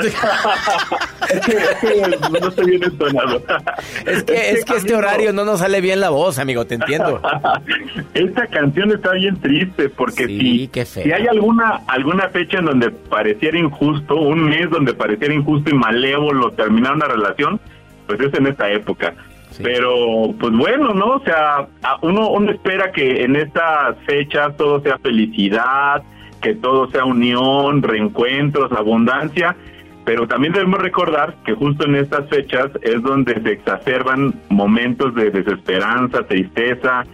no 2.31 2.47
estoy 2.49 2.65
bien 2.69 2.83
entonado. 2.83 3.41
Es 4.05 4.23
que, 4.23 4.51
es 4.51 4.65
que 4.65 4.75
este 4.75 4.95
horario 4.95 5.33
no 5.33 5.43
nos 5.45 5.59
sale 5.59 5.81
bien 5.81 5.99
la 5.99 6.09
voz, 6.09 6.39
amigo, 6.39 6.65
te 6.65 6.75
entiendo. 6.75 7.21
Esta 8.13 8.47
canción 8.47 8.91
está 8.91 9.11
bien 9.13 9.39
triste 9.41 9.89
porque 9.89 10.27
si, 10.27 10.69
si 10.85 11.11
hay 11.11 11.27
alguna 11.27 11.81
alguna 11.87 12.29
fecha 12.29 12.59
en 12.59 12.65
donde 12.65 12.91
pareciera 12.91 13.57
injusto, 13.57 14.15
un 14.15 14.43
mes 14.45 14.69
donde 14.69 14.93
pareciera 14.93 15.33
injusto 15.33 15.69
y 15.71 15.73
malévolo 15.73 16.51
terminar 16.51 16.93
una 16.93 17.07
relación, 17.07 17.59
pues 18.07 18.19
es 18.19 18.33
en 18.35 18.47
esta 18.47 18.69
época. 18.71 19.13
Pero, 19.61 20.33
pues 20.39 20.53
bueno, 20.53 20.93
¿no? 20.93 21.15
O 21.15 21.23
sea, 21.23 21.67
uno, 22.01 22.29
uno 22.29 22.51
espera 22.51 22.91
que 22.91 23.23
en 23.23 23.35
estas 23.35 23.97
fechas 24.05 24.55
todo 24.57 24.81
sea 24.81 24.97
felicidad, 24.97 26.03
que 26.41 26.55
todo 26.55 26.89
sea 26.89 27.05
unión, 27.05 27.81
reencuentros, 27.81 28.71
abundancia, 28.71 29.55
pero 30.05 30.27
también 30.27 30.53
debemos 30.53 30.79
recordar 30.81 31.35
que 31.45 31.53
justo 31.53 31.85
en 31.85 31.95
estas 31.95 32.27
fechas 32.29 32.69
es 32.81 33.01
donde 33.01 33.41
se 33.41 33.51
exacerban 33.51 34.35
momentos 34.49 35.15
de 35.15 35.31
desesperanza, 35.31 36.23
tristeza, 36.23 37.05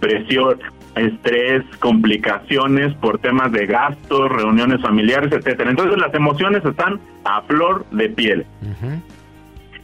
presión, 0.00 0.58
estrés, 0.96 1.62
complicaciones 1.78 2.94
por 2.94 3.18
temas 3.18 3.52
de 3.52 3.66
gastos, 3.66 4.30
reuniones 4.30 4.80
familiares, 4.80 5.30
etcétera. 5.32 5.70
Entonces 5.70 5.98
las 5.98 6.14
emociones 6.14 6.64
están 6.64 6.98
a 7.24 7.42
flor 7.42 7.84
de 7.90 8.08
piel. 8.08 8.46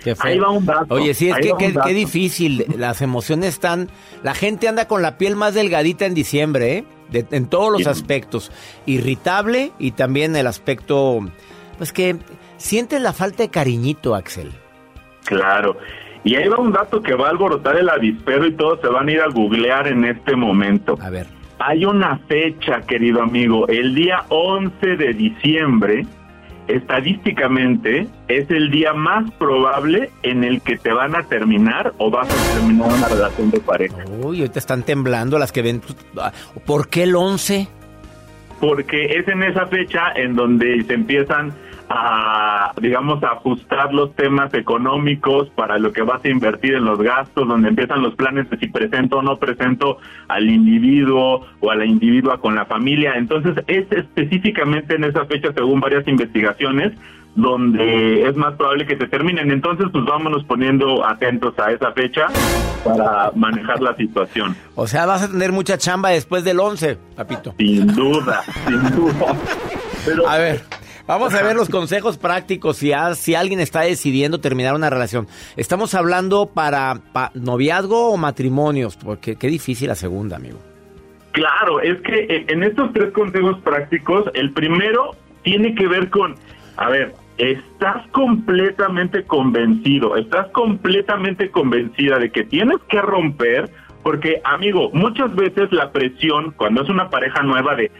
Qué 0.06 0.14
feo. 0.16 0.30
Ahí 0.32 0.38
va 0.38 0.50
un 0.50 0.64
dato. 0.64 0.94
Oye, 0.94 1.12
sí, 1.14 1.28
es 1.28 1.34
ahí 1.34 1.42
que 1.58 1.74
qué, 1.74 1.92
difícil. 1.94 2.64
Las 2.78 3.02
emociones 3.02 3.48
están. 3.50 3.88
La 4.22 4.34
gente 4.34 4.68
anda 4.68 4.86
con 4.86 5.02
la 5.02 5.18
piel 5.18 5.34
más 5.36 5.52
delgadita 5.54 6.06
en 6.06 6.14
diciembre, 6.14 6.78
¿eh? 6.78 6.84
De- 7.10 7.26
en 7.32 7.46
todos 7.46 7.72
los 7.72 7.82
Sí. 7.82 7.88
aspectos. 7.88 8.52
Irritable 8.86 9.72
y 9.78 9.90
también 9.90 10.36
el 10.36 10.46
aspecto. 10.46 11.18
Pues 11.76 11.92
que 11.92 12.16
sientes 12.56 13.00
la 13.02 13.12
falta 13.12 13.42
de 13.42 13.48
cariñito, 13.50 14.14
Axel. 14.14 14.52
Claro. 15.24 15.76
Y 16.24 16.34
ahí 16.36 16.48
va 16.48 16.58
un 16.58 16.72
dato 16.72 17.02
que 17.02 17.14
va 17.14 17.26
a 17.26 17.30
alborotar 17.30 17.76
el 17.76 17.88
avispero 17.88 18.46
y 18.46 18.52
todos 18.52 18.80
se 18.80 18.88
van 18.88 19.08
a 19.08 19.12
ir 19.12 19.20
a 19.20 19.28
googlear 19.28 19.88
en 19.88 20.04
este 20.04 20.34
momento. 20.36 20.96
A 21.00 21.10
ver. 21.10 21.26
Hay 21.58 21.84
una 21.84 22.18
fecha, 22.28 22.82
querido 22.82 23.22
amigo, 23.22 23.66
el 23.68 23.94
día 23.94 24.24
11 24.28 24.96
de 24.96 25.14
diciembre, 25.14 26.04
estadísticamente, 26.68 28.06
es 28.28 28.50
el 28.50 28.70
día 28.70 28.92
más 28.92 29.30
probable 29.32 30.10
en 30.22 30.44
el 30.44 30.60
que 30.60 30.76
te 30.76 30.92
van 30.92 31.14
a 31.14 31.22
terminar 31.24 31.92
o 31.98 32.10
vas 32.10 32.28
a 32.28 32.54
terminar 32.54 32.88
una 32.88 33.08
relación 33.08 33.50
de 33.50 33.60
pareja. 33.60 33.96
Uy, 34.22 34.40
ahorita 34.40 34.58
están 34.58 34.82
temblando 34.82 35.38
las 35.38 35.52
que 35.52 35.62
ven. 35.62 35.82
¿Por 36.64 36.88
qué 36.88 37.04
el 37.04 37.14
11? 37.14 37.68
porque 38.60 39.18
es 39.18 39.28
en 39.28 39.42
esa 39.42 39.66
fecha 39.66 40.12
en 40.14 40.34
donde 40.34 40.82
se 40.84 40.94
empiezan 40.94 41.52
a, 41.88 42.72
digamos, 42.80 43.22
a 43.22 43.32
ajustar 43.32 43.92
los 43.94 44.14
temas 44.14 44.52
económicos 44.54 45.48
para 45.50 45.78
lo 45.78 45.92
que 45.92 46.02
vas 46.02 46.24
a 46.24 46.28
invertir 46.28 46.74
en 46.74 46.84
los 46.84 46.98
gastos, 47.00 47.46
donde 47.46 47.68
empiezan 47.68 48.02
los 48.02 48.14
planes 48.14 48.50
de 48.50 48.58
si 48.58 48.66
presento 48.68 49.18
o 49.18 49.22
no 49.22 49.36
presento 49.36 49.98
al 50.28 50.48
individuo 50.48 51.46
o 51.60 51.70
a 51.70 51.76
la 51.76 51.84
individua 51.84 52.40
con 52.40 52.54
la 52.54 52.66
familia. 52.66 53.14
Entonces, 53.16 53.54
es 53.66 53.90
específicamente 53.92 54.96
en 54.96 55.04
esa 55.04 55.24
fecha, 55.26 55.52
según 55.52 55.80
varias 55.80 56.06
investigaciones, 56.08 56.92
donde 57.36 58.26
es 58.26 58.34
más 58.36 58.54
probable 58.54 58.86
que 58.86 58.96
se 58.96 59.06
terminen. 59.06 59.50
Entonces, 59.50 59.86
pues 59.92 60.04
vámonos 60.04 60.42
poniendo 60.44 61.06
atentos 61.06 61.56
a 61.58 61.70
esa 61.70 61.92
fecha 61.92 62.26
para 62.82 63.30
manejar 63.34 63.80
la 63.80 63.94
situación. 63.94 64.56
O 64.74 64.86
sea, 64.86 65.06
vas 65.06 65.22
a 65.22 65.30
tener 65.30 65.52
mucha 65.52 65.76
chamba 65.78 66.10
después 66.10 66.44
del 66.44 66.58
11, 66.58 66.98
papito. 67.14 67.54
Sin 67.58 67.86
duda, 67.88 68.42
sin 68.66 68.96
duda. 68.96 69.36
Pero, 70.04 70.28
A 70.28 70.38
ver, 70.38 70.62
vamos 71.06 71.34
a 71.34 71.42
ver 71.42 71.56
los 71.56 71.68
consejos 71.68 72.18
prácticos 72.18 72.76
si, 72.78 72.92
a- 72.92 73.14
si 73.14 73.34
alguien 73.34 73.60
está 73.60 73.80
decidiendo 73.82 74.40
terminar 74.40 74.74
una 74.74 74.90
relación. 74.90 75.26
Estamos 75.56 75.94
hablando 75.94 76.46
para, 76.46 77.00
pa- 77.12 77.30
noviazgo 77.34 78.10
o 78.10 78.16
matrimonios, 78.16 78.96
porque 78.96 79.36
qué 79.36 79.48
difícil 79.48 79.88
la 79.88 79.94
segunda, 79.94 80.36
amigo. 80.36 80.58
Claro, 81.32 81.80
es 81.80 82.00
que 82.00 82.46
en 82.48 82.62
estos 82.62 82.92
tres 82.94 83.12
consejos 83.12 83.58
prácticos, 83.62 84.24
el 84.34 84.52
primero 84.52 85.10
tiene 85.42 85.74
que 85.74 85.86
ver 85.86 86.08
con, 86.08 86.34
a 86.78 86.88
ver, 86.88 87.14
estás 87.36 88.06
completamente 88.12 89.24
convencido, 89.24 90.16
estás 90.16 90.46
completamente 90.52 91.50
convencida 91.50 92.18
de 92.18 92.30
que 92.30 92.44
tienes 92.44 92.78
que 92.88 93.02
romper, 93.02 93.70
porque 94.02 94.40
amigo, 94.44 94.88
muchas 94.94 95.34
veces 95.34 95.70
la 95.72 95.92
presión, 95.92 96.52
cuando 96.56 96.82
es 96.82 96.88
una 96.88 97.10
pareja 97.10 97.42
nueva 97.42 97.74
de, 97.74 97.90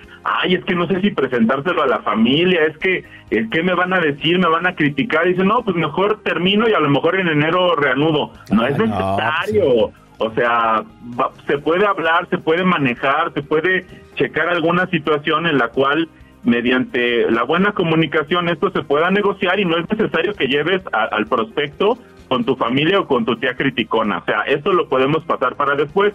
ay, 0.43 0.55
es 0.55 0.65
que 0.65 0.75
no 0.75 0.87
sé 0.87 1.01
si 1.01 1.11
presentárselo 1.11 1.83
a 1.83 1.87
la 1.87 2.01
familia, 2.01 2.65
es 2.65 2.77
que, 2.79 3.05
es 3.31 3.49
que 3.51 3.63
me 3.63 3.75
van 3.75 3.93
a 3.93 4.01
decir, 4.01 4.39
me 4.39 4.49
van 4.49 4.67
a 4.67 4.75
criticar, 4.75 5.27
y 5.27 5.31
dice, 5.31 5.45
no, 5.45 5.63
pues 5.63 5.77
mejor 5.77 6.21
termino 6.23 6.69
y 6.69 6.73
a 6.73 6.81
lo 6.81 6.89
mejor 6.91 7.19
en 7.19 7.29
enero 7.29 7.75
reanudo. 7.77 8.33
No 8.51 8.67
es 8.67 8.77
necesario. 8.79 9.93
O 10.19 10.31
sea, 10.35 10.83
va- 11.19 11.31
se 11.47 11.59
puede 11.59 11.87
hablar, 11.87 12.27
se 12.31 12.39
puede 12.39 12.65
manejar, 12.65 13.33
se 13.35 13.43
puede 13.43 13.85
checar 14.15 14.49
alguna 14.49 14.87
situación 14.87 15.47
en 15.47 15.59
la 15.59 15.69
cual 15.69 16.09
mediante 16.43 17.31
la 17.31 17.43
buena 17.43 17.73
comunicación 17.73 18.49
esto 18.49 18.71
se 18.71 18.83
pueda 18.83 19.11
negociar 19.11 19.61
y 19.61 19.65
no 19.65 19.77
es 19.77 19.89
necesario 19.91 20.33
que 20.35 20.47
lleves 20.47 20.81
a- 20.93 21.05
al 21.05 21.27
prospecto 21.27 21.99
con 22.29 22.45
tu 22.45 22.57
familia 22.57 23.01
o 23.01 23.07
con 23.07 23.25
tu 23.27 23.37
tía 23.37 23.55
criticona. 23.57 24.19
O 24.19 24.25
sea, 24.25 24.43
esto 24.43 24.73
lo 24.73 24.89
podemos 24.89 25.23
pasar 25.25 25.55
para 25.57 25.75
después. 25.77 26.15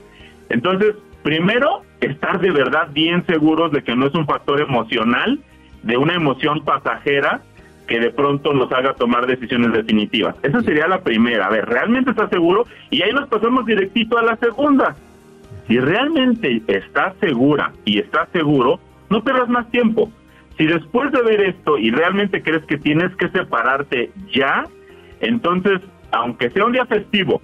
Entonces, 0.49 0.95
primero, 1.23 1.83
estar 1.99 2.39
de 2.39 2.51
verdad 2.51 2.89
bien 2.91 3.25
seguros 3.25 3.71
de 3.71 3.83
que 3.83 3.95
no 3.95 4.07
es 4.07 4.15
un 4.15 4.25
factor 4.25 4.61
emocional, 4.61 5.39
de 5.83 5.97
una 5.97 6.13
emoción 6.13 6.63
pasajera 6.63 7.41
que 7.87 7.99
de 7.99 8.11
pronto 8.11 8.53
nos 8.53 8.71
haga 8.71 8.93
tomar 8.93 9.27
decisiones 9.27 9.73
definitivas. 9.73 10.35
Esa 10.43 10.61
sería 10.61 10.87
la 10.87 11.01
primera. 11.01 11.47
A 11.47 11.49
ver, 11.49 11.67
¿realmente 11.67 12.11
estás 12.11 12.29
seguro? 12.29 12.65
Y 12.89 13.01
ahí 13.01 13.11
nos 13.11 13.27
pasamos 13.27 13.65
directito 13.65 14.17
a 14.17 14.23
la 14.23 14.37
segunda. 14.37 14.95
Si 15.67 15.77
realmente 15.79 16.61
estás 16.67 17.15
segura 17.19 17.73
y 17.83 17.99
estás 17.99 18.29
seguro, 18.31 18.79
no 19.09 19.23
pierdas 19.23 19.49
más 19.49 19.69
tiempo. 19.71 20.11
Si 20.57 20.65
después 20.65 21.11
de 21.11 21.21
ver 21.21 21.41
esto 21.41 21.77
y 21.77 21.91
realmente 21.91 22.41
crees 22.41 22.63
que 22.65 22.77
tienes 22.77 23.13
que 23.15 23.29
separarte 23.29 24.11
ya, 24.33 24.65
entonces, 25.19 25.81
aunque 26.11 26.49
sea 26.49 26.65
un 26.65 26.71
día 26.71 26.85
festivo, 26.85 27.41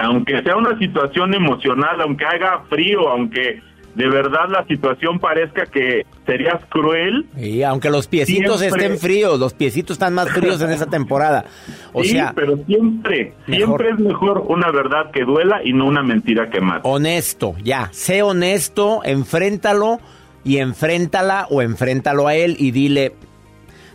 aunque 0.00 0.42
sea 0.42 0.56
una 0.56 0.76
situación 0.78 1.34
emocional, 1.34 2.00
aunque 2.00 2.24
haga 2.24 2.62
frío, 2.68 3.08
aunque 3.08 3.60
de 3.94 4.08
verdad 4.08 4.48
la 4.48 4.64
situación 4.66 5.18
parezca 5.18 5.66
que 5.66 6.06
serías 6.24 6.64
cruel, 6.68 7.26
Y 7.36 7.62
aunque 7.64 7.90
los 7.90 8.06
piecitos 8.06 8.60
Siempre. 8.60 8.84
estén 8.84 8.98
fríos, 8.98 9.38
los 9.40 9.52
piecitos 9.52 9.94
están 9.94 10.14
más 10.14 10.30
fríos 10.30 10.60
en 10.62 10.70
esa 10.70 10.86
temporada. 10.86 11.44
O 11.92 12.04
sí, 12.04 12.10
sea, 12.10 12.32
pero 12.36 12.56
siempre, 12.66 13.34
mejor. 13.48 13.56
siempre 13.56 13.90
es 13.90 13.98
mejor 13.98 14.44
una 14.46 14.70
verdad 14.70 15.10
que 15.12 15.24
duela 15.24 15.60
y 15.64 15.72
no 15.72 15.86
una 15.86 16.02
mentira 16.04 16.48
que 16.50 16.60
mata. 16.60 16.88
honesto, 16.88 17.54
ya, 17.64 17.88
sé 17.92 18.22
honesto, 18.22 19.00
enfréntalo 19.04 19.98
y 20.44 20.58
enfréntala 20.58 21.48
o 21.50 21.60
enfréntalo 21.60 22.28
a 22.28 22.34
él 22.36 22.54
y 22.60 22.70
dile, 22.70 23.12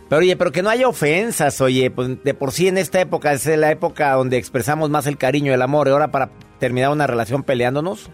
pero 0.08 0.20
oye, 0.20 0.36
pero 0.36 0.52
que 0.52 0.62
no 0.62 0.70
haya 0.70 0.88
ofensas, 0.88 1.60
oye, 1.60 1.90
pues 1.90 2.22
de 2.22 2.34
por 2.34 2.52
sí 2.52 2.68
en 2.68 2.78
esta 2.78 3.00
época 3.00 3.32
es 3.32 3.46
la 3.46 3.70
época 3.70 4.12
donde 4.12 4.36
expresamos 4.36 4.90
más 4.90 5.06
el 5.06 5.18
cariño 5.18 5.52
el 5.52 5.62
amor, 5.62 5.88
y 5.88 5.90
ahora 5.90 6.08
para 6.08 6.30
terminar 6.58 6.90
una 6.90 7.06
relación 7.06 7.42
peleándonos. 7.42 8.10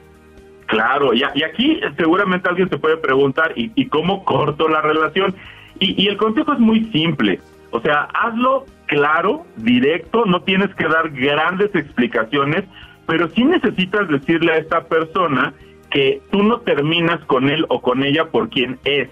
Claro, 0.67 1.13
y, 1.13 1.23
aquí 1.23 1.81
seguramente 1.99 2.49
alguien 2.49 2.69
se 2.71 2.79
puede 2.79 2.97
preguntar, 2.97 3.53
¿y, 3.57 3.71
y 3.75 3.89
cómo 3.89 4.25
corto 4.25 4.69
la 4.69 4.81
relación? 4.81 5.35
Y, 5.79 6.03
y 6.03 6.09
el 6.09 6.17
consejo 6.17 6.55
es 6.55 6.59
muy 6.59 6.85
simple, 6.93 7.41
o 7.73 7.81
sea, 7.81 8.09
hazlo 8.15 8.67
claro, 8.87 9.47
directo, 9.57 10.27
no 10.27 10.43
tienes 10.43 10.75
que 10.75 10.87
dar 10.87 11.11
grandes 11.11 11.75
explicaciones, 11.75 12.65
pero 13.07 13.29
sí 13.31 13.43
necesitas 13.45 14.07
decirle 14.09 14.53
a 14.53 14.59
esta 14.59 14.85
persona 14.85 15.55
que 15.91 16.21
tú 16.31 16.43
no 16.43 16.61
terminas 16.61 17.21
con 17.25 17.49
él 17.49 17.65
o 17.69 17.81
con 17.81 18.05
ella 18.05 18.27
por 18.27 18.51
quien 18.51 18.79
es, 18.85 19.09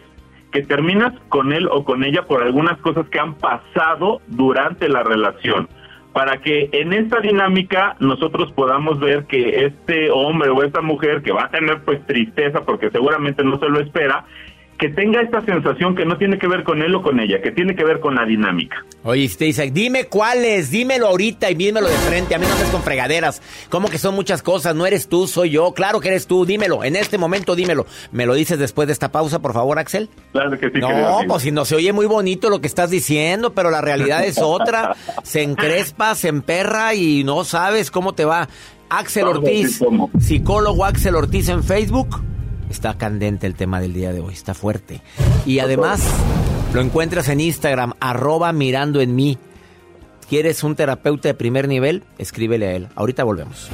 que 0.50 0.62
terminas 0.62 1.12
con 1.28 1.52
él 1.52 1.68
o 1.70 1.84
con 1.84 2.04
ella 2.04 2.26
por 2.26 2.42
algunas 2.42 2.78
cosas 2.80 3.08
que 3.08 3.18
han 3.18 3.34
pasado 3.34 4.20
durante 4.26 4.88
la 4.88 5.02
relación. 5.02 5.68
Para 6.12 6.38
que 6.38 6.70
en 6.72 6.92
esta 6.92 7.20
dinámica 7.20 7.94
nosotros 8.00 8.50
podamos 8.52 8.98
ver 8.98 9.26
que 9.26 9.64
este 9.66 10.10
hombre 10.10 10.50
o 10.50 10.64
esta 10.64 10.80
mujer 10.80 11.22
que 11.22 11.30
va 11.30 11.44
a 11.44 11.50
tener 11.50 11.82
pues 11.84 12.04
tristeza 12.04 12.62
porque 12.64 12.90
seguramente 12.90 13.44
no 13.44 13.58
se 13.60 13.68
lo 13.68 13.78
espera, 13.78 14.24
que 14.80 14.88
tenga 14.88 15.20
esta 15.20 15.44
sensación 15.44 15.94
que 15.94 16.06
no 16.06 16.16
tiene 16.16 16.38
que 16.38 16.48
ver 16.48 16.64
con 16.64 16.80
él 16.80 16.94
o 16.94 17.02
con 17.02 17.20
ella, 17.20 17.42
que 17.42 17.50
tiene 17.50 17.76
que 17.76 17.84
ver 17.84 18.00
con 18.00 18.14
la 18.14 18.24
dinámica. 18.24 18.82
Oye, 19.04 19.28
si 19.28 19.36
te 19.36 19.44
dice, 19.44 19.70
dime 19.70 20.04
cuáles, 20.04 20.70
dímelo 20.70 21.06
ahorita 21.08 21.50
y 21.50 21.54
dímelo 21.54 21.86
de 21.86 21.94
frente, 21.96 22.34
a 22.34 22.38
mí 22.38 22.46
no 22.48 22.56
me 22.56 22.72
con 22.72 22.82
fregaderas. 22.82 23.42
¿Cómo 23.68 23.88
que 23.88 23.98
son 23.98 24.14
muchas 24.14 24.42
cosas? 24.42 24.74
No 24.74 24.86
eres 24.86 25.08
tú, 25.08 25.26
soy 25.26 25.50
yo. 25.50 25.74
Claro 25.74 26.00
que 26.00 26.08
eres 26.08 26.26
tú, 26.26 26.46
dímelo, 26.46 26.82
en 26.82 26.96
este 26.96 27.18
momento 27.18 27.54
dímelo. 27.54 27.84
¿Me 28.10 28.24
lo 28.24 28.32
dices 28.32 28.58
después 28.58 28.88
de 28.88 28.94
esta 28.94 29.12
pausa, 29.12 29.40
por 29.40 29.52
favor, 29.52 29.78
Axel? 29.78 30.08
Claro 30.32 30.58
que 30.58 30.70
sí. 30.70 30.78
No, 30.78 31.18
pues 31.28 31.42
si 31.42 31.50
no 31.52 31.66
se 31.66 31.74
oye 31.76 31.92
muy 31.92 32.06
bonito 32.06 32.48
lo 32.48 32.62
que 32.62 32.66
estás 32.66 32.88
diciendo, 32.88 33.52
pero 33.52 33.70
la 33.70 33.82
realidad 33.82 34.24
es 34.24 34.38
otra. 34.38 34.96
Se 35.22 35.42
encrespa, 35.42 36.14
se 36.14 36.28
emperra 36.28 36.94
y 36.94 37.22
no 37.24 37.44
sabes 37.44 37.90
cómo 37.90 38.14
te 38.14 38.24
va. 38.24 38.48
Axel 38.88 39.26
Ortiz, 39.26 39.80
psicólogo 40.18 40.84
Axel 40.84 41.14
Ortiz 41.14 41.48
en 41.48 41.62
Facebook. 41.62 42.20
Está 42.70 42.96
candente 42.96 43.48
el 43.48 43.56
tema 43.56 43.80
del 43.80 43.92
día 43.92 44.12
de 44.12 44.20
hoy, 44.20 44.32
está 44.32 44.54
fuerte. 44.54 45.02
Y 45.44 45.58
además 45.58 46.00
lo 46.72 46.80
encuentras 46.80 47.28
en 47.28 47.40
Instagram, 47.40 47.94
arroba 47.98 48.52
mirando 48.52 49.00
en 49.00 49.16
mí. 49.16 49.38
¿Quieres 50.28 50.62
un 50.62 50.76
terapeuta 50.76 51.28
de 51.28 51.34
primer 51.34 51.66
nivel? 51.66 52.04
Escríbele 52.16 52.68
a 52.68 52.72
él. 52.76 52.88
Ahorita 52.94 53.24
volvemos. 53.24 53.68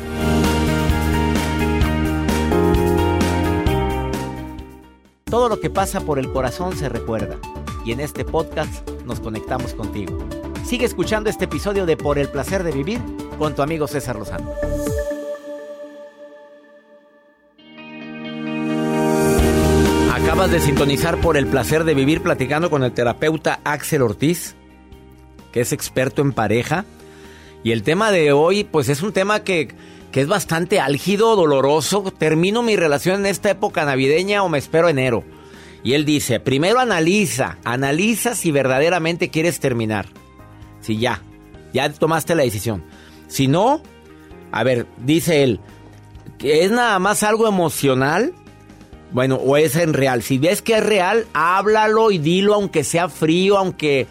Todo 5.25 5.51
lo 5.51 5.61
que 5.61 5.69
pasa 5.69 6.01
por 6.01 6.19
el 6.19 6.33
corazón 6.33 6.75
se 6.75 6.89
recuerda. 6.89 7.37
Y 7.85 7.93
en 7.93 8.01
este 8.01 8.25
podcast 8.25 8.89
nos 9.05 9.21
conectamos 9.21 9.75
contigo. 9.75 10.19
Sigue 10.65 10.87
escuchando 10.87 11.29
este 11.29 11.45
episodio 11.45 11.85
de 11.85 11.99
Por 11.99 12.19
el 12.19 12.31
placer 12.31 12.65
de 12.65 12.73
vivir 12.73 13.01
con 13.39 13.55
tu 13.55 13.61
amigo 13.61 13.87
César 13.87 14.17
Lozano. 14.17 14.51
De 20.51 20.61
sintonizar 20.61 21.21
por 21.21 21.37
el 21.37 21.49
placer 21.49 21.83
de 21.83 21.93
vivir 21.93 22.23
platicando 22.23 22.71
con 22.71 22.85
el 22.85 22.93
terapeuta 22.93 23.59
Axel 23.65 24.01
Ortiz, 24.01 24.55
que 25.53 25.61
es 25.61 25.73
experto 25.73 26.23
en 26.23 26.33
pareja. 26.33 26.85
Y 27.65 27.73
el 27.73 27.83
tema 27.83 28.13
de 28.13 28.31
hoy, 28.31 28.63
pues 28.63 28.89
es 28.89 29.03
un 29.03 29.13
tema 29.13 29.41
que, 29.41 29.75
que 30.13 30.21
es 30.21 30.29
bastante 30.29 30.79
álgido, 30.79 31.35
doloroso. 31.35 32.13
¿Termino 32.17 32.63
mi 32.63 32.77
relación 32.77 33.21
en 33.21 33.27
esta 33.27 33.51
época 33.51 33.85
navideña 33.85 34.45
o 34.45 34.49
me 34.49 34.59
espero 34.59 34.89
enero? 34.89 35.25
Y 35.83 35.95
él 35.95 36.05
dice, 36.05 36.39
primero 36.39 36.79
analiza, 36.79 37.59
analiza 37.65 38.37
si 38.37 38.53
verdaderamente 38.53 39.31
quieres 39.31 39.59
terminar. 39.59 40.07
Si 40.81 40.97
ya, 40.97 41.23
ya 41.75 41.93
tomaste 41.93 42.37
la 42.37 42.45
decisión. 42.45 42.85
Si 43.27 43.49
no, 43.49 43.83
a 44.53 44.63
ver, 44.63 44.87
dice 45.05 45.43
él, 45.43 45.61
que 46.39 46.65
es 46.65 46.71
nada 46.71 47.01
más 47.01 47.25
algo 47.25 47.49
emocional, 47.49 48.33
bueno, 49.13 49.37
o 49.37 49.57
es 49.57 49.77
en 49.77 49.93
real. 49.93 50.23
Si 50.23 50.39
ves 50.39 50.63
que 50.63 50.75
es 50.75 50.85
real, 50.85 51.27
háblalo 51.33 52.11
y 52.11 52.19
dilo, 52.19 52.55
aunque 52.55 52.85
sea 52.85 53.09
frío, 53.09 53.57
aunque, 53.57 54.07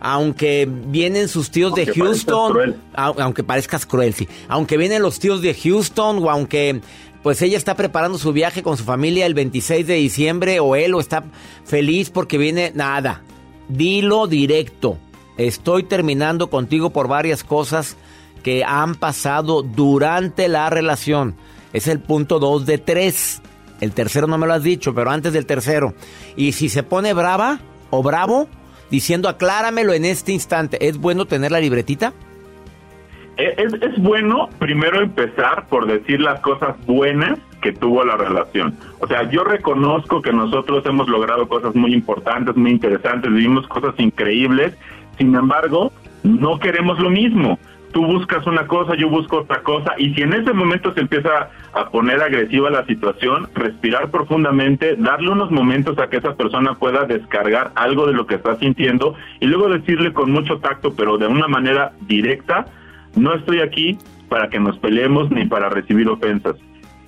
aunque 0.00 0.68
vienen 0.68 1.28
sus 1.28 1.50
tíos 1.50 1.74
de 1.74 1.82
Aunque 1.82 2.00
Houston, 2.00 2.76
aunque 2.94 3.44
parezcas 3.44 3.86
cruel, 3.86 4.14
sí. 4.14 4.28
Aunque 4.48 4.76
vienen 4.76 5.02
los 5.02 5.18
tíos 5.18 5.42
de 5.42 5.54
Houston 5.54 6.18
o 6.24 6.30
aunque 6.30 6.80
pues 7.22 7.42
ella 7.42 7.58
está 7.58 7.76
preparando 7.76 8.16
su 8.16 8.32
viaje 8.32 8.62
con 8.62 8.76
su 8.76 8.84
familia 8.84 9.26
el 9.26 9.34
26 9.34 9.86
de 9.86 9.94
diciembre 9.94 10.58
o 10.58 10.74
él 10.74 10.94
o 10.94 11.00
está 11.00 11.24
feliz 11.64 12.10
porque 12.10 12.38
viene 12.38 12.72
nada. 12.74 13.22
Dilo 13.68 14.26
directo. 14.26 14.98
Estoy 15.36 15.84
terminando 15.84 16.50
contigo 16.50 16.90
por 16.90 17.08
varias 17.08 17.44
cosas 17.44 17.96
que 18.42 18.64
han 18.64 18.94
pasado 18.94 19.62
durante 19.62 20.48
la 20.48 20.70
relación. 20.70 21.36
Es 21.72 21.88
el 21.88 22.00
punto 22.00 22.38
2 22.38 22.66
de 22.66 22.78
3. 22.78 23.42
El 23.80 23.92
tercero 23.92 24.26
no 24.26 24.38
me 24.38 24.46
lo 24.46 24.52
has 24.52 24.62
dicho, 24.62 24.94
pero 24.94 25.10
antes 25.10 25.32
del 25.32 25.46
tercero. 25.46 25.94
Y 26.36 26.52
si 26.52 26.68
se 26.68 26.82
pone 26.82 27.12
brava 27.14 27.58
o 27.90 28.02
bravo, 28.02 28.48
diciendo 28.90 29.28
acláramelo 29.28 29.92
en 29.92 30.04
este 30.04 30.32
instante, 30.32 30.88
¿es 30.88 30.98
bueno 30.98 31.24
tener 31.24 31.50
la 31.50 31.60
libretita? 31.60 32.12
E, 33.36 33.54
Es, 33.56 33.72
es 33.74 34.02
bueno 34.02 34.50
primero 34.58 35.00
empezar 35.00 35.66
por 35.68 35.86
decir 35.86 36.20
las 36.20 36.40
cosas 36.40 36.74
buenas 36.86 37.38
que 37.62 37.72
tuvo 37.72 38.04
la 38.04 38.16
relación. 38.16 38.76
O 39.00 39.06
sea, 39.06 39.28
yo 39.30 39.44
reconozco 39.44 40.22
que 40.22 40.32
nosotros 40.32 40.84
hemos 40.86 41.08
logrado 41.08 41.48
cosas 41.48 41.74
muy 41.74 41.94
importantes, 41.94 42.56
muy 42.56 42.70
interesantes, 42.70 43.32
vivimos 43.32 43.66
cosas 43.68 43.94
increíbles, 43.98 44.74
sin 45.18 45.34
embargo, 45.34 45.92
no 46.22 46.58
queremos 46.58 46.98
lo 46.98 47.10
mismo. 47.10 47.58
Tú 47.92 48.06
buscas 48.06 48.46
una 48.46 48.66
cosa, 48.66 48.94
yo 48.94 49.08
busco 49.08 49.38
otra 49.38 49.62
cosa, 49.62 49.94
y 49.98 50.14
si 50.14 50.22
en 50.22 50.32
ese 50.32 50.52
momento 50.52 50.94
se 50.94 51.00
empieza 51.00 51.50
a 51.72 51.90
poner 51.90 52.22
agresiva 52.22 52.70
la 52.70 52.86
situación, 52.86 53.48
respirar 53.54 54.10
profundamente, 54.10 54.94
darle 54.96 55.30
unos 55.30 55.50
momentos 55.50 55.98
a 55.98 56.08
que 56.08 56.18
esa 56.18 56.34
persona 56.34 56.74
pueda 56.74 57.04
descargar 57.04 57.72
algo 57.74 58.06
de 58.06 58.12
lo 58.12 58.26
que 58.26 58.36
está 58.36 58.56
sintiendo 58.56 59.16
y 59.40 59.46
luego 59.46 59.68
decirle 59.68 60.12
con 60.12 60.30
mucho 60.30 60.58
tacto, 60.58 60.94
pero 60.94 61.18
de 61.18 61.26
una 61.26 61.48
manera 61.48 61.92
directa, 62.02 62.66
no 63.16 63.34
estoy 63.34 63.60
aquí 63.60 63.98
para 64.28 64.48
que 64.48 64.60
nos 64.60 64.78
peleemos 64.78 65.30
ni 65.30 65.46
para 65.46 65.68
recibir 65.68 66.08
ofensas. 66.08 66.56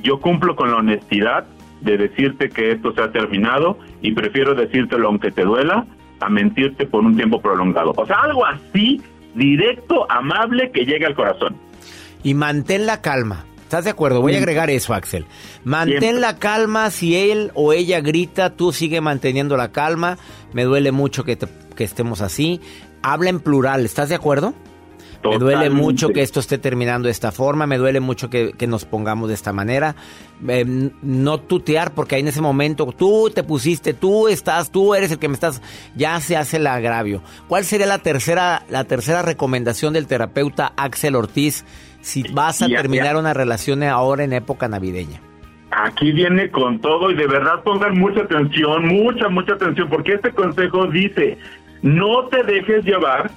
Yo 0.03 0.19
cumplo 0.21 0.57
con 0.57 0.71
la 0.73 0.79
honestidad 0.79 1.47
de 1.81 1.97
decirte 1.97 2.49
que 2.49 2.73
esto 2.73 2.93
se 2.93 3.03
ha 3.03 3.13
terminado 3.13 3.79
y 4.01 4.13
prefiero 4.13 4.55
decírtelo 4.55 5.09
aunque 5.09 5.31
te 5.31 5.45
duela 5.45 5.87
a 6.21 6.29
mentirte 6.29 6.87
por 6.87 7.05
un 7.05 7.17
tiempo 7.17 7.41
prolongado. 7.41 7.93
O 7.97 8.07
sea, 8.07 8.21
algo 8.23 8.47
así, 8.47 9.01
directo, 9.35 10.11
amable, 10.11 10.71
que 10.73 10.85
llegue 10.85 11.07
al 11.07 11.15
corazón. 11.15 11.57
Y 12.23 12.35
mantén 12.35 12.87
la 12.87 13.01
calma. 13.01 13.45
¿Estás 13.63 13.85
de 13.85 13.91
acuerdo? 13.91 14.21
Voy 14.21 14.35
a 14.35 14.39
agregar 14.39 14.69
eso, 14.69 14.93
Axel. 14.93 15.25
Mantén 15.65 16.21
la 16.21 16.39
calma. 16.39 16.91
Si 16.91 17.17
él 17.17 17.51
o 17.55 17.73
ella 17.73 18.01
grita, 18.01 18.51
tú 18.51 18.71
sigue 18.73 19.01
manteniendo 19.01 19.57
la 19.57 19.73
calma. 19.73 20.19
Me 20.53 20.65
duele 20.65 20.93
mucho 20.93 21.25
que, 21.25 21.37
te- 21.37 21.49
que 21.75 21.85
estemos 21.85 22.21
así. 22.21 22.61
Habla 23.03 23.31
en 23.31 23.41
plural. 23.41 23.85
¿Estás 23.87 24.11
de 24.11 24.15
acuerdo? 24.15 24.53
Me 25.25 25.39
duele 25.39 25.71
mucho 25.71 26.09
que 26.09 26.23
esto 26.23 26.41
esté 26.41 26.59
terminando 26.59 27.07
de 27.07 27.13
esta 27.13 27.31
forma, 27.33 27.67
me 27.67 27.79
duele 27.79 28.01
mucho 28.01 28.29
que, 28.29 28.53
que 28.53 28.67
nos 28.67 28.85
pongamos 28.85 29.29
de 29.29 29.35
esta 29.35 29.53
manera. 29.53 29.95
Eh, 30.49 30.61
n- 30.61 30.91
no 31.03 31.39
tutear, 31.39 31.93
porque 31.95 32.17
ahí 32.17 32.23
en 32.23 32.29
ese 32.29 32.41
momento 32.41 32.87
tú 32.97 33.31
te 33.35 33.43
pusiste, 33.45 33.95
tú 33.95 34.29
estás, 34.29 34.71
tú 34.73 34.95
eres 34.95 35.13
el 35.13 35.19
que 35.19 35.29
me 35.29 35.35
estás, 35.35 35.63
ya 35.95 36.19
se 36.21 36.37
hace 36.37 36.57
el 36.57 36.67
agravio. 36.67 37.23
¿Cuál 37.49 37.65
sería 37.65 37.87
la 37.87 37.99
tercera, 37.99 38.63
la 38.69 38.85
tercera 38.85 39.23
recomendación 39.23 39.93
del 39.93 40.07
terapeuta 40.07 40.73
Axel 40.77 41.15
Ortiz 41.15 41.65
si 42.01 42.25
vas 42.33 42.61
a 42.63 42.67
Ya, 42.69 42.79
terminar 42.79 43.15
ya. 43.15 43.19
una 43.19 43.33
relación 43.35 43.83
ahora 43.85 44.25
en 44.25 44.33
época 44.33 44.67
navideña? 44.69 45.21
Aquí 45.71 46.13
viene 46.13 46.51
con 46.51 46.81
todo 46.81 47.11
y 47.11 47.15
de 47.15 47.27
verdad 47.27 47.63
pongan 47.65 47.97
mucha 47.99 48.21
atención, 48.23 48.87
mucha, 48.89 49.29
mucha 49.29 49.55
atención, 49.55 49.89
porque 49.89 50.15
este 50.15 50.31
consejo 50.33 50.87
dice, 50.89 51.39
no 51.81 52.27
te 52.29 52.43
dejes 52.43 52.85
llevar 52.85 53.31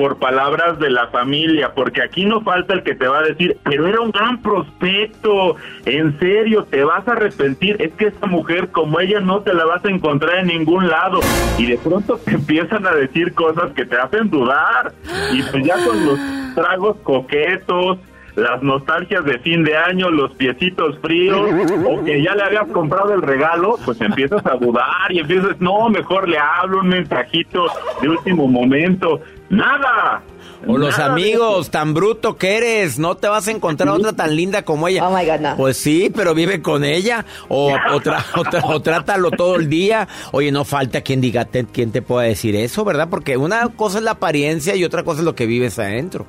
por 0.00 0.16
palabras 0.16 0.78
de 0.78 0.88
la 0.88 1.08
familia, 1.08 1.74
porque 1.74 2.00
aquí 2.00 2.24
no 2.24 2.40
falta 2.40 2.72
el 2.72 2.82
que 2.82 2.94
te 2.94 3.06
va 3.06 3.18
a 3.18 3.22
decir, 3.22 3.58
pero 3.64 3.86
era 3.86 4.00
un 4.00 4.10
gran 4.10 4.40
prospecto, 4.40 5.56
en 5.84 6.18
serio, 6.18 6.64
te 6.70 6.82
vas 6.84 7.06
a 7.06 7.12
arrepentir, 7.12 7.76
es 7.78 7.92
que 7.92 8.06
esta 8.06 8.26
mujer 8.26 8.70
como 8.70 8.98
ella 8.98 9.20
no 9.20 9.40
te 9.40 9.52
la 9.52 9.66
vas 9.66 9.84
a 9.84 9.90
encontrar 9.90 10.38
en 10.38 10.46
ningún 10.46 10.88
lado, 10.88 11.20
y 11.58 11.66
de 11.66 11.76
pronto 11.76 12.16
te 12.16 12.30
empiezan 12.36 12.86
a 12.86 12.94
decir 12.94 13.34
cosas 13.34 13.72
que 13.72 13.84
te 13.84 13.98
hacen 13.98 14.30
dudar, 14.30 14.94
y 15.34 15.42
pues 15.42 15.66
ya 15.66 15.74
con 15.84 16.06
los 16.06 16.18
tragos 16.54 16.96
coquetos, 17.02 17.98
las 18.36 18.62
nostalgias 18.62 19.22
de 19.26 19.38
fin 19.40 19.64
de 19.64 19.76
año, 19.76 20.10
los 20.10 20.32
piecitos 20.32 20.98
fríos, 21.00 21.46
o 21.86 22.02
que 22.02 22.22
ya 22.22 22.34
le 22.34 22.42
habías 22.42 22.68
comprado 22.68 23.12
el 23.12 23.20
regalo, 23.20 23.76
pues 23.84 24.00
empiezas 24.00 24.46
a 24.46 24.56
dudar 24.56 25.10
y 25.10 25.18
empiezas, 25.18 25.60
no, 25.60 25.90
mejor 25.90 26.26
le 26.26 26.38
hablo 26.38 26.80
un 26.80 26.88
mensajito 26.88 27.66
de 28.00 28.08
último 28.08 28.48
momento. 28.48 29.20
Nada. 29.50 30.22
O 30.66 30.76
los 30.78 30.90
Nada 30.98 31.06
de 31.14 31.22
amigos, 31.22 31.70
tan 31.70 31.94
bruto 31.94 32.36
que 32.36 32.56
eres, 32.58 32.98
no 32.98 33.16
te 33.16 33.28
vas 33.28 33.48
a 33.48 33.50
encontrar 33.50 33.88
otra 33.88 34.12
tan 34.12 34.36
linda 34.36 34.62
como 34.62 34.88
ella. 34.88 35.06
Oh 35.08 35.16
my 35.16 35.24
God, 35.24 35.40
no. 35.40 35.56
Pues 35.56 35.76
sí, 35.78 36.12
pero 36.14 36.34
vive 36.34 36.60
con 36.62 36.84
ella. 36.84 37.24
O, 37.48 37.72
o, 37.72 38.00
tra- 38.00 38.24
o 38.36 38.44
tra- 38.44 38.62
o 38.64 38.80
trátalo 38.80 39.30
todo 39.30 39.56
el 39.56 39.68
día. 39.70 40.06
Oye, 40.32 40.52
no 40.52 40.64
falta 40.64 41.00
quien 41.00 41.20
diga, 41.20 41.46
te- 41.46 41.64
quien 41.66 41.92
te 41.92 42.02
pueda 42.02 42.26
decir 42.26 42.54
eso, 42.56 42.84
¿verdad? 42.84 43.08
Porque 43.10 43.36
una 43.38 43.68
cosa 43.68 43.98
es 43.98 44.04
la 44.04 44.12
apariencia 44.12 44.76
y 44.76 44.84
otra 44.84 45.02
cosa 45.02 45.20
es 45.20 45.24
lo 45.24 45.34
que 45.34 45.46
vives 45.46 45.78
adentro. 45.78 46.26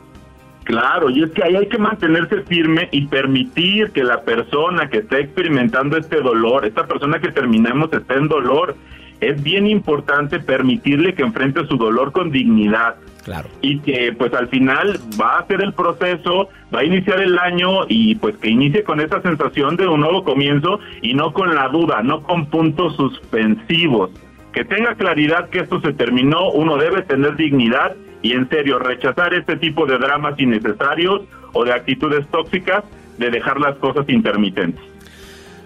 Claro, 0.64 1.10
y 1.10 1.24
es 1.24 1.32
que 1.32 1.44
ahí 1.44 1.56
hay 1.56 1.68
que 1.68 1.78
mantenerse 1.80 2.42
firme 2.44 2.88
y 2.92 3.08
permitir 3.08 3.92
que 3.92 4.04
la 4.04 4.22
persona 4.22 4.90
que 4.90 5.00
está 5.00 5.18
experimentando 5.20 5.98
este 5.98 6.22
dolor, 6.22 6.66
esta 6.66 6.86
persona 6.88 7.20
que 7.20 7.32
terminamos 7.32 7.92
está 7.92 8.14
en 8.14 8.28
dolor, 8.30 8.76
es 9.20 9.42
bien 9.44 9.68
importante 9.68 10.40
permitirle 10.40 11.14
que 11.16 11.24
enfrente 11.24 11.66
su 11.68 11.76
dolor 11.78 12.12
con 12.12 12.32
dignidad. 12.32 12.96
Claro. 13.24 13.50
Y 13.62 13.80
que 13.80 14.14
pues 14.18 14.34
al 14.34 14.48
final 14.50 15.00
va 15.20 15.36
a 15.36 15.40
hacer 15.42 15.62
el 15.62 15.74
proceso, 15.74 16.50
va 16.74 16.80
a 16.80 16.84
iniciar 16.84 17.22
el 17.22 17.38
año 17.38 17.86
y 17.88 18.16
pues 18.16 18.36
que 18.38 18.50
inicie 18.50 18.84
con 18.84 19.00
esa 19.00 19.22
sensación 19.22 19.76
de 19.78 19.88
un 19.88 20.00
nuevo 20.02 20.24
comienzo 20.24 20.80
y 21.02 21.14
no 21.14 21.34
con 21.34 21.54
la 21.54 21.68
duda, 21.70 22.02
no 22.02 22.24
con 22.24 22.48
puntos 22.48 22.96
suspensivos. 22.96 24.10
Que 24.54 24.66
tenga 24.66 24.96
claridad 24.96 25.50
que 25.50 25.60
esto 25.60 25.80
se 25.82 25.94
terminó, 25.94 26.52
uno 26.52 26.78
debe 26.78 27.04
tener 27.04 27.36
dignidad 27.36 27.96
y 28.22 28.34
en 28.34 28.50
serio 28.50 28.80
rechazar 28.80 29.34
este 29.34 29.56
tipo 29.58 29.86
de 29.86 29.98
dramas 29.98 30.40
innecesarios 30.40 31.22
o 31.54 31.64
de 31.64 31.74
actitudes 31.74 32.28
tóxicas 32.28 32.84
de 33.18 33.30
dejar 33.30 33.60
las 33.60 33.78
cosas 33.78 34.08
intermitentes. 34.10 34.84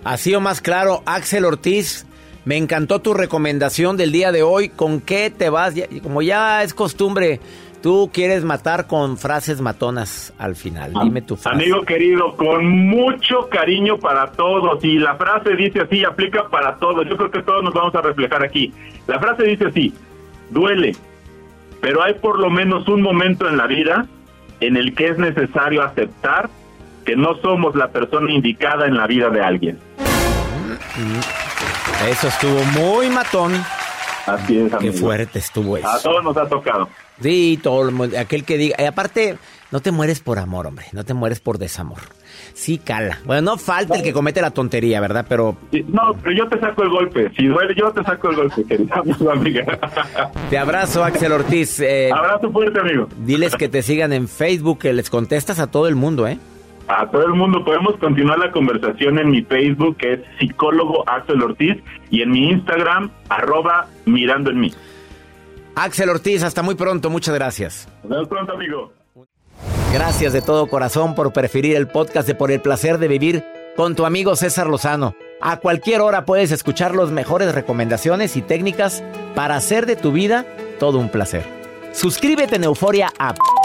Así 0.04 0.36
o 0.36 0.40
más 0.40 0.62
claro, 0.62 1.02
Axel 1.06 1.46
Ortiz, 1.46 2.06
me 2.46 2.58
encantó 2.58 3.02
tu 3.02 3.14
recomendación 3.14 3.98
del 3.98 4.12
día 4.12 4.32
de 4.32 4.44
hoy. 4.44 4.70
¿Con 4.70 5.02
qué 5.02 5.32
te 5.32 5.50
vas? 5.50 5.74
Como 6.04 6.22
ya 6.22 6.62
es 6.62 6.76
costumbre, 6.76 7.40
tú 7.82 8.12
quieres 8.14 8.44
matar 8.44 8.86
con 8.86 9.18
frases 9.18 9.62
matonas 9.62 10.32
al 10.38 10.56
final. 10.56 10.94
Dime 11.04 11.24
tu 11.24 11.36
frase. 11.36 11.56
Amigo 11.58 11.82
querido, 11.82 12.36
con 12.36 12.68
mucho 12.68 13.50
cariño 13.50 13.98
para 13.98 14.32
todos. 14.32 14.84
Y 14.84 15.00
la 15.00 15.16
frase 15.16 15.56
dice 15.56 15.82
así, 15.82 16.04
aplica 16.06 16.48
para 16.48 16.76
todos. 16.76 17.08
Yo 17.10 17.18
creo 17.18 17.32
que 17.32 17.42
todos 17.42 17.64
nos 17.64 17.74
vamos 17.74 17.96
a 17.96 18.02
reflejar 18.02 18.44
aquí. 18.44 18.72
La 19.08 19.20
frase 19.20 19.44
dice 19.44 19.66
así, 19.66 19.94
duele, 20.52 20.96
pero 21.82 22.04
hay 22.04 22.14
por 22.14 22.40
lo 22.40 22.52
menos 22.52 22.88
un 22.88 23.02
momento 23.02 23.50
en 23.50 23.58
la 23.58 23.66
vida 23.66 24.06
en 24.60 24.78
el 24.78 24.94
que 24.94 25.08
es 25.08 25.18
necesario 25.18 25.82
aceptar 25.82 26.50
que 27.06 27.16
no 27.16 27.36
somos 27.42 27.76
la 27.76 27.90
persona 27.90 28.32
indicada 28.32 28.86
en 28.88 28.98
la 28.98 29.08
vida 29.08 29.30
de 29.30 29.42
alguien. 29.42 29.80
Eso 32.10 32.28
estuvo 32.28 32.60
muy 32.80 33.10
matón. 33.10 33.54
Así 34.28 34.58
es, 34.60 34.70
Qué 34.72 34.76
amigo. 34.78 34.94
fuerte 34.94 35.40
estuvo 35.40 35.78
eso. 35.78 35.88
A 35.88 36.00
todos 36.00 36.24
nos 36.24 36.36
ha 36.38 36.48
tocado. 36.48 36.90
Sí, 37.22 37.60
todo 37.62 37.88
el 37.88 37.94
mundo, 37.94 38.18
aquel 38.20 38.44
que 38.44 38.58
diga, 38.58 38.76
y 38.80 38.86
aparte, 38.86 39.38
no 39.72 39.80
te 39.82 39.92
mueres 39.92 40.20
por 40.20 40.40
amor, 40.40 40.66
hombre, 40.68 40.86
no 40.94 41.04
te 41.04 41.14
mueres 41.14 41.40
por 41.40 41.58
desamor. 41.60 42.00
Sí, 42.54 42.78
cala. 42.80 43.20
Bueno, 43.26 43.42
no 43.44 43.58
falta 43.58 43.96
el 43.96 44.04
que 44.04 44.14
comete 44.14 44.42
la 44.42 44.52
tontería, 44.52 45.00
¿verdad? 45.00 45.26
Pero 45.30 45.58
No, 45.88 46.14
pero 46.24 46.36
yo 46.36 46.48
te 46.50 46.60
saco 46.60 46.84
el 46.84 46.90
golpe. 46.90 47.32
Si 47.38 47.46
duele, 47.46 47.74
yo 47.78 47.92
te 47.92 48.04
saco 48.04 48.30
el 48.32 48.36
golpe, 48.36 48.64
querida 48.66 48.96
amiga. 49.32 49.66
te 50.50 50.58
abrazo, 50.58 51.04
Axel 51.04 51.32
Ortiz. 51.32 51.80
Eh, 51.80 52.10
Abrazo 52.12 52.52
fuerte, 52.52 52.80
amigo. 52.80 53.08
diles 53.20 53.56
que 53.56 53.70
te 53.70 53.82
sigan 53.84 54.12
en 54.12 54.28
Facebook, 54.28 54.80
que 54.80 54.92
les 54.94 55.10
contestas 55.10 55.60
a 55.60 55.68
todo 55.68 55.88
el 55.88 55.96
mundo, 55.96 56.28
¿eh? 56.28 56.40
A 56.88 57.10
todo 57.10 57.26
el 57.26 57.34
mundo 57.34 57.66
podemos 57.66 57.98
continuar 57.98 58.38
la 58.38 58.52
conversación 58.52 59.18
en 59.18 59.32
mi 59.32 59.42
Facebook, 59.42 59.98
que 59.98 60.14
es 60.14 60.20
psicólogo 60.40 61.04
Axel 61.10 61.42
Ortiz, 61.42 61.78
y 62.12 62.22
en 62.22 62.32
mi 62.32 62.50
Instagram, 62.50 63.10
arroba 63.30 63.88
mirando 64.06 64.52
en 64.52 64.60
mí. 64.60 64.74
Axel 65.76 66.10
Ortiz, 66.10 66.44
hasta 66.44 66.62
muy 66.62 66.76
pronto, 66.76 67.10
muchas 67.10 67.34
gracias. 67.34 67.90
Nos 68.04 68.12
vemos 68.12 68.28
pronto, 68.28 68.54
amigo. 68.54 68.94
Gracias 69.94 70.34
de 70.34 70.42
todo 70.42 70.68
corazón 70.68 71.16
por 71.16 71.34
preferir 71.34 71.76
el 71.76 71.88
podcast 71.88 72.28
de 72.28 72.36
Por 72.36 72.52
el 72.52 72.62
placer 72.62 72.98
de 72.98 73.08
vivir 73.08 73.44
con 73.76 73.96
tu 73.96 74.06
amigo 74.06 74.36
César 74.36 74.68
Lozano. 74.68 75.16
A 75.42 75.58
cualquier 75.58 76.02
hora 76.02 76.26
puedes 76.26 76.52
escuchar 76.52 76.96
las 76.96 77.12
mejores 77.12 77.54
recomendaciones 77.56 78.38
y 78.38 78.42
técnicas 78.42 79.04
para 79.36 79.56
hacer 79.56 79.86
de 79.86 79.96
tu 79.96 80.12
vida 80.12 80.46
todo 80.80 81.00
un 81.00 81.10
placer. 81.10 81.46
Suscríbete 81.94 82.58
en 82.58 82.66
Euforia 82.66 83.10
App 83.18 83.38